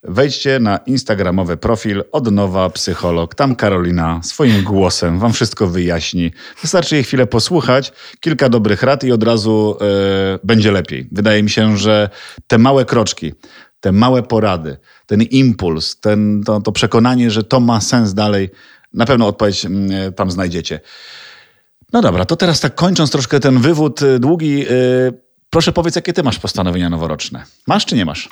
Wejdźcie 0.03 0.59
na 0.61 0.77
instagramowy 0.77 1.57
profil 1.57 2.05
od 2.13 2.31
nowa 2.31 2.71
psycholog. 2.71 3.35
Tam 3.35 3.57
Karolina 3.57 4.21
swoim 4.23 4.63
głosem 4.63 5.19
wam 5.19 5.33
wszystko 5.33 5.67
wyjaśni. 5.67 6.33
Wystarczy 6.63 6.95
jej 6.95 7.05
chwilę 7.05 7.27
posłuchać, 7.27 7.93
kilka 8.21 8.49
dobrych 8.49 8.83
rad 8.83 9.05
i 9.05 9.13
od 9.13 9.23
razu 9.23 9.77
e, 9.81 9.85
będzie 10.45 10.73
lepiej. 10.73 11.09
Wydaje 11.13 11.43
mi 11.43 11.51
się, 11.51 11.77
że 11.77 12.11
te 12.47 12.59
małe 12.59 12.85
kroczki, 12.85 13.33
te 13.81 13.93
małe 13.93 14.23
porady, 14.23 14.77
ten 15.07 15.23
impuls, 15.23 16.01
ten, 16.01 16.43
to, 16.47 16.61
to 16.61 16.73
przekonanie, 16.73 17.31
że 17.31 17.45
to 17.45 17.61
ma 17.61 17.81
sens 17.81 18.15
dalej, 18.15 18.51
na 18.95 19.07
pewno 19.07 19.27
odpowiedź 19.27 19.65
mm, 19.65 20.13
tam 20.13 20.31
znajdziecie. 20.31 20.81
No 21.93 22.01
dobra, 22.01 22.25
to 22.25 22.37
teraz 22.37 22.61
tak 22.61 22.75
kończąc 22.75 23.11
troszkę 23.11 23.41
ten 23.41 23.61
wywód 23.61 24.03
y, 24.03 24.19
długi, 24.19 24.59
yy, 24.59 24.67
proszę 25.51 25.73
powiedz, 25.73 25.97
jakie 25.97 26.13
ty 26.13 26.23
masz 26.23 26.39
postanowienia 26.39 26.91
noworoczne? 26.91 27.45
Masz 27.67 27.87
czy 27.87 27.97
nie 27.97 28.05
masz? 28.05 28.29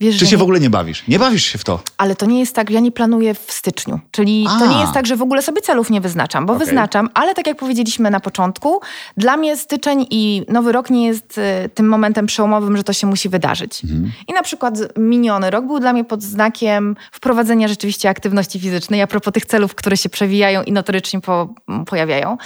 Wiesz, 0.00 0.18
Czy 0.18 0.26
się 0.26 0.32
nie... 0.32 0.38
w 0.38 0.42
ogóle 0.42 0.60
nie 0.60 0.70
bawisz? 0.70 1.04
Nie 1.08 1.18
bawisz 1.18 1.44
się 1.44 1.58
w 1.58 1.64
to? 1.64 1.80
Ale 1.96 2.16
to 2.16 2.26
nie 2.26 2.40
jest 2.40 2.54
tak, 2.54 2.70
ja 2.70 2.80
nie 2.80 2.92
planuję 2.92 3.34
w 3.34 3.52
styczniu. 3.52 4.00
Czyli 4.10 4.46
A. 4.48 4.58
to 4.58 4.66
nie 4.66 4.80
jest 4.80 4.92
tak, 4.92 5.06
że 5.06 5.16
w 5.16 5.22
ogóle 5.22 5.42
sobie 5.42 5.62
celów 5.62 5.90
nie 5.90 6.00
wyznaczam, 6.00 6.46
bo 6.46 6.52
okay. 6.52 6.66
wyznaczam, 6.66 7.08
ale 7.14 7.34
tak 7.34 7.46
jak 7.46 7.56
powiedzieliśmy 7.56 8.10
na 8.10 8.20
początku, 8.20 8.80
dla 9.16 9.36
mnie 9.36 9.56
styczeń 9.56 10.06
i 10.10 10.42
nowy 10.48 10.72
rok 10.72 10.90
nie 10.90 11.06
jest 11.06 11.38
y, 11.38 11.68
tym 11.74 11.88
momentem 11.88 12.26
przełomowym, 12.26 12.76
że 12.76 12.84
to 12.84 12.92
się 12.92 13.06
musi 13.06 13.28
wydarzyć. 13.28 13.84
Mhm. 13.84 14.12
I 14.28 14.32
na 14.32 14.42
przykład 14.42 14.74
miniony 14.96 15.50
rok 15.50 15.66
był 15.66 15.80
dla 15.80 15.92
mnie 15.92 16.04
pod 16.04 16.22
znakiem 16.22 16.96
wprowadzenia 17.12 17.68
rzeczywiście 17.68 18.08
aktywności 18.08 18.60
fizycznej, 18.60 19.02
a 19.02 19.06
propos 19.06 19.32
tych 19.32 19.46
celów, 19.46 19.74
które 19.74 19.96
się 19.96 20.08
przewijają 20.08 20.62
i 20.62 20.72
notorycznie 20.72 21.20
po, 21.20 21.48
pojawiają. 21.86 22.36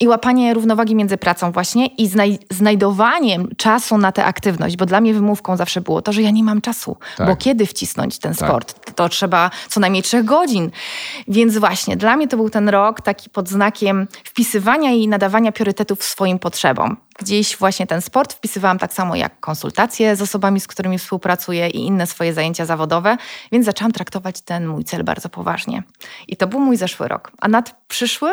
I 0.00 0.08
łapanie 0.08 0.54
równowagi 0.54 0.94
między 0.94 1.16
pracą 1.16 1.52
właśnie 1.52 1.86
i 1.86 2.06
znaj 2.06 2.38
znajdowaniem 2.50 3.48
czasu 3.56 3.98
na 3.98 4.12
tę 4.12 4.24
aktywność, 4.24 4.76
bo 4.76 4.86
dla 4.86 5.00
mnie 5.00 5.14
wymówką 5.14 5.56
zawsze 5.56 5.80
było 5.80 6.02
to, 6.02 6.12
że 6.12 6.22
ja 6.22 6.30
nie 6.30 6.44
mam 6.44 6.60
czasu. 6.60 6.96
Tak. 7.16 7.26
Bo 7.26 7.36
kiedy 7.36 7.66
wcisnąć 7.66 8.18
ten 8.18 8.34
tak. 8.34 8.48
sport? 8.48 8.94
To 8.94 9.08
trzeba 9.08 9.50
co 9.68 9.80
najmniej 9.80 10.02
trzech 10.02 10.24
godzin. 10.24 10.70
Więc 11.28 11.58
właśnie 11.58 11.96
dla 11.96 12.16
mnie 12.16 12.28
to 12.28 12.36
był 12.36 12.50
ten 12.50 12.68
rok 12.68 13.00
taki 13.00 13.30
pod 13.30 13.48
znakiem 13.48 14.08
wpisywania 14.24 14.90
i 14.90 15.08
nadawania 15.08 15.52
priorytetów 15.52 16.04
swoim 16.04 16.38
potrzebom. 16.38 16.96
Gdzieś 17.18 17.56
właśnie 17.56 17.86
ten 17.86 18.00
sport 18.02 18.32
wpisywałam 18.32 18.78
tak 18.78 18.92
samo 18.92 19.16
jak 19.16 19.40
konsultacje 19.40 20.16
z 20.16 20.22
osobami, 20.22 20.60
z 20.60 20.66
którymi 20.66 20.98
współpracuję 20.98 21.68
i 21.68 21.86
inne 21.86 22.06
swoje 22.06 22.34
zajęcia 22.34 22.66
zawodowe, 22.66 23.16
więc 23.52 23.66
zaczęłam 23.66 23.92
traktować 23.92 24.40
ten 24.40 24.66
mój 24.66 24.84
cel 24.84 25.04
bardzo 25.04 25.28
poważnie. 25.28 25.82
I 26.28 26.36
to 26.36 26.46
był 26.46 26.60
mój 26.60 26.76
zeszły 26.76 27.08
rok. 27.08 27.32
A 27.40 27.48
nad 27.48 27.74
przyszły 27.88 28.30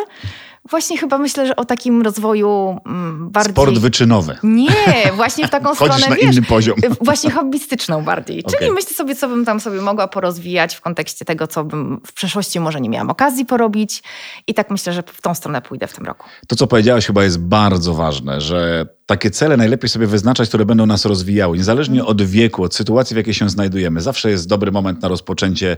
Właśnie 0.69 0.97
chyba 0.97 1.17
myślę, 1.17 1.47
że 1.47 1.55
o 1.55 1.65
takim 1.65 2.01
rozwoju 2.01 2.77
mm, 2.85 3.29
bardziej... 3.29 3.53
Sport 3.53 3.77
wyczynowy. 3.77 4.37
Nie, 4.43 4.71
właśnie 5.15 5.47
w 5.47 5.49
taką 5.49 5.75
Chodzisz 5.75 5.95
stronę, 5.95 6.15
na 6.15 6.15
wiesz, 6.15 6.35
inny 6.35 6.45
poziom. 6.45 6.75
Właśnie 7.01 7.31
hobbystyczną 7.31 8.03
bardziej. 8.03 8.43
Okay. 8.45 8.59
Czyli 8.59 8.71
myślę 8.71 8.93
sobie, 8.93 9.15
co 9.15 9.27
bym 9.27 9.45
tam 9.45 9.59
sobie 9.59 9.81
mogła 9.81 10.07
porozwijać 10.07 10.75
w 10.75 10.81
kontekście 10.81 11.25
tego, 11.25 11.47
co 11.47 11.63
bym 11.63 12.01
w 12.05 12.13
przeszłości 12.13 12.59
może 12.59 12.81
nie 12.81 12.89
miałam 12.89 13.09
okazji 13.09 13.45
porobić. 13.45 14.03
I 14.47 14.53
tak 14.53 14.71
myślę, 14.71 14.93
że 14.93 15.03
w 15.03 15.21
tą 15.21 15.35
stronę 15.35 15.61
pójdę 15.61 15.87
w 15.87 15.93
tym 15.93 16.05
roku. 16.05 16.27
To, 16.47 16.55
co 16.55 16.67
powiedziałaś 16.67 17.05
chyba 17.05 17.23
jest 17.23 17.39
bardzo 17.39 17.93
ważne, 17.93 18.41
że 18.41 18.85
takie 19.05 19.31
cele 19.31 19.57
najlepiej 19.57 19.89
sobie 19.89 20.07
wyznaczać, 20.07 20.49
które 20.49 20.65
będą 20.65 20.85
nas 20.85 21.05
rozwijały, 21.05 21.57
niezależnie 21.57 22.05
od 22.05 22.21
wieku, 22.21 22.63
od 22.63 22.75
sytuacji, 22.75 23.13
w 23.13 23.17
jakiej 23.17 23.33
się 23.33 23.49
znajdujemy. 23.49 24.01
Zawsze 24.01 24.29
jest 24.29 24.47
dobry 24.47 24.71
moment 24.71 25.01
na 25.01 25.07
rozpoczęcie 25.07 25.77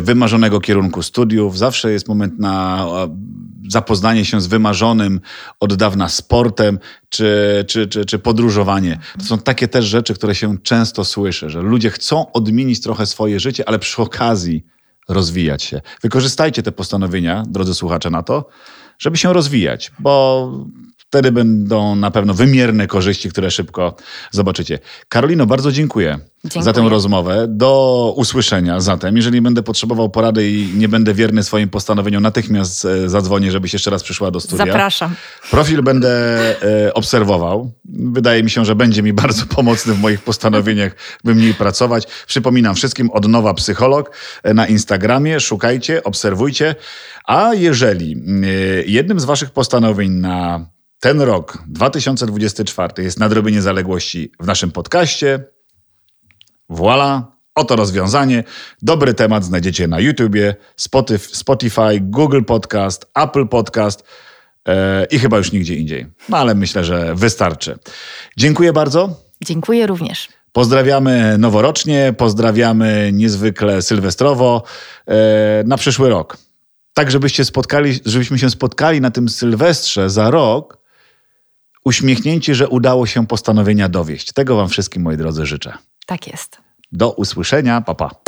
wymarzonego 0.00 0.60
kierunku 0.60 1.02
studiów, 1.02 1.58
zawsze 1.58 1.92
jest 1.92 2.08
moment 2.08 2.38
na 2.38 2.86
zapoznanie 3.68 4.24
się 4.24 4.40
z 4.40 4.46
wymarzonym 4.46 5.20
od 5.60 5.74
dawna 5.74 6.08
sportem 6.08 6.78
czy, 7.08 7.64
czy, 7.68 7.88
czy, 7.88 8.04
czy 8.04 8.18
podróżowanie. 8.18 8.98
To 9.18 9.24
są 9.24 9.38
takie 9.38 9.68
też 9.68 9.84
rzeczy, 9.84 10.14
które 10.14 10.34
się 10.34 10.58
często 10.58 11.04
słyszy, 11.04 11.50
że 11.50 11.62
ludzie 11.62 11.90
chcą 11.90 12.32
odmienić 12.32 12.80
trochę 12.80 13.06
swoje 13.06 13.40
życie, 13.40 13.68
ale 13.68 13.78
przy 13.78 14.02
okazji 14.02 14.64
rozwijać 15.08 15.62
się. 15.62 15.80
Wykorzystajcie 16.02 16.62
te 16.62 16.72
postanowienia, 16.72 17.42
drodzy 17.48 17.74
słuchacze, 17.74 18.10
na 18.10 18.22
to, 18.22 18.48
żeby 18.98 19.16
się 19.16 19.32
rozwijać, 19.32 19.92
bo 19.98 20.66
Wtedy 21.12 21.32
będą 21.32 21.96
na 21.96 22.10
pewno 22.10 22.34
wymierne 22.34 22.86
korzyści, 22.86 23.30
które 23.30 23.50
szybko 23.50 23.96
zobaczycie. 24.30 24.78
Karolino, 25.08 25.46
bardzo 25.46 25.72
dziękuję, 25.72 26.18
dziękuję, 26.44 26.64
za 26.64 26.72
tę 26.72 26.88
rozmowę. 26.88 27.46
Do 27.48 28.12
usłyszenia 28.16 28.80
zatem. 28.80 29.16
Jeżeli 29.16 29.40
będę 29.40 29.62
potrzebował 29.62 30.10
porady 30.10 30.50
i 30.50 30.68
nie 30.76 30.88
będę 30.88 31.14
wierny 31.14 31.42
swoim 31.42 31.68
postanowieniom, 31.68 32.22
natychmiast 32.22 32.84
e, 32.84 33.08
zadzwonię, 33.08 33.50
żebyś 33.50 33.72
jeszcze 33.72 33.90
raz 33.90 34.02
przyszła 34.02 34.30
do 34.30 34.40
studia. 34.40 34.66
Zapraszam. 34.66 35.14
Profil 35.50 35.82
będę 35.82 36.08
e, 36.86 36.94
obserwował. 36.94 37.72
Wydaje 37.94 38.42
mi 38.42 38.50
się, 38.50 38.64
że 38.64 38.74
będzie 38.74 39.02
mi 39.02 39.12
bardzo 39.12 39.46
pomocny 39.56 39.94
w 39.94 40.00
moich 40.00 40.20
postanowieniach, 40.20 40.96
by 41.24 41.34
mniej 41.34 41.54
pracować. 41.54 42.06
Przypominam 42.26 42.74
wszystkim 42.74 43.10
od 43.10 43.28
nowa 43.28 43.54
psycholog 43.54 44.16
e, 44.42 44.54
na 44.54 44.66
Instagramie. 44.66 45.40
Szukajcie, 45.40 46.04
obserwujcie. 46.04 46.74
A 47.24 47.54
jeżeli 47.54 48.16
jednym 48.86 49.20
z 49.20 49.24
waszych 49.24 49.50
postanowień 49.50 50.12
na 50.12 50.71
ten 51.02 51.20
rok, 51.20 51.58
2024, 51.66 53.02
jest 53.02 53.18
nadrobienie 53.18 53.62
zaległości 53.62 54.32
w 54.40 54.46
naszym 54.46 54.70
podcaście. 54.70 55.44
Voila, 56.68 57.36
oto 57.54 57.76
rozwiązanie. 57.76 58.44
Dobry 58.82 59.14
temat 59.14 59.44
znajdziecie 59.44 59.88
na 59.88 60.00
YouTubie, 60.00 60.56
Spotify, 61.32 62.00
Google 62.00 62.42
Podcast, 62.42 63.10
Apple 63.14 63.48
Podcast 63.48 64.04
yy, 64.66 64.74
i 65.10 65.18
chyba 65.18 65.38
już 65.38 65.52
nigdzie 65.52 65.74
indziej. 65.74 66.06
No 66.28 66.36
ale 66.36 66.54
myślę, 66.54 66.84
że 66.84 67.14
wystarczy. 67.14 67.78
Dziękuję 68.36 68.72
bardzo. 68.72 69.20
Dziękuję 69.44 69.86
również. 69.86 70.28
Pozdrawiamy 70.52 71.38
noworocznie, 71.38 72.14
pozdrawiamy 72.18 73.10
niezwykle 73.12 73.82
sylwestrowo 73.82 74.62
yy, 75.06 75.14
na 75.66 75.76
przyszły 75.76 76.08
rok. 76.08 76.38
Tak, 76.94 77.10
żebyście 77.10 77.44
spotkali, 77.44 78.00
żebyśmy 78.06 78.38
się 78.38 78.50
spotkali 78.50 79.00
na 79.00 79.10
tym 79.10 79.28
Sylwestrze 79.28 80.10
za 80.10 80.30
rok 80.30 80.81
uśmiechnięci, 81.84 82.54
że 82.54 82.68
udało 82.68 83.06
się 83.06 83.26
postanowienia 83.26 83.88
dowieść. 83.88 84.32
Tego 84.32 84.56
Wam 84.56 84.68
wszystkim, 84.68 85.02
moi 85.02 85.16
drodzy, 85.16 85.46
życzę. 85.46 85.72
Tak 86.06 86.26
jest. 86.26 86.58
Do 86.92 87.12
usłyszenia. 87.12 87.80
Papa. 87.80 88.08
Pa. 88.08 88.21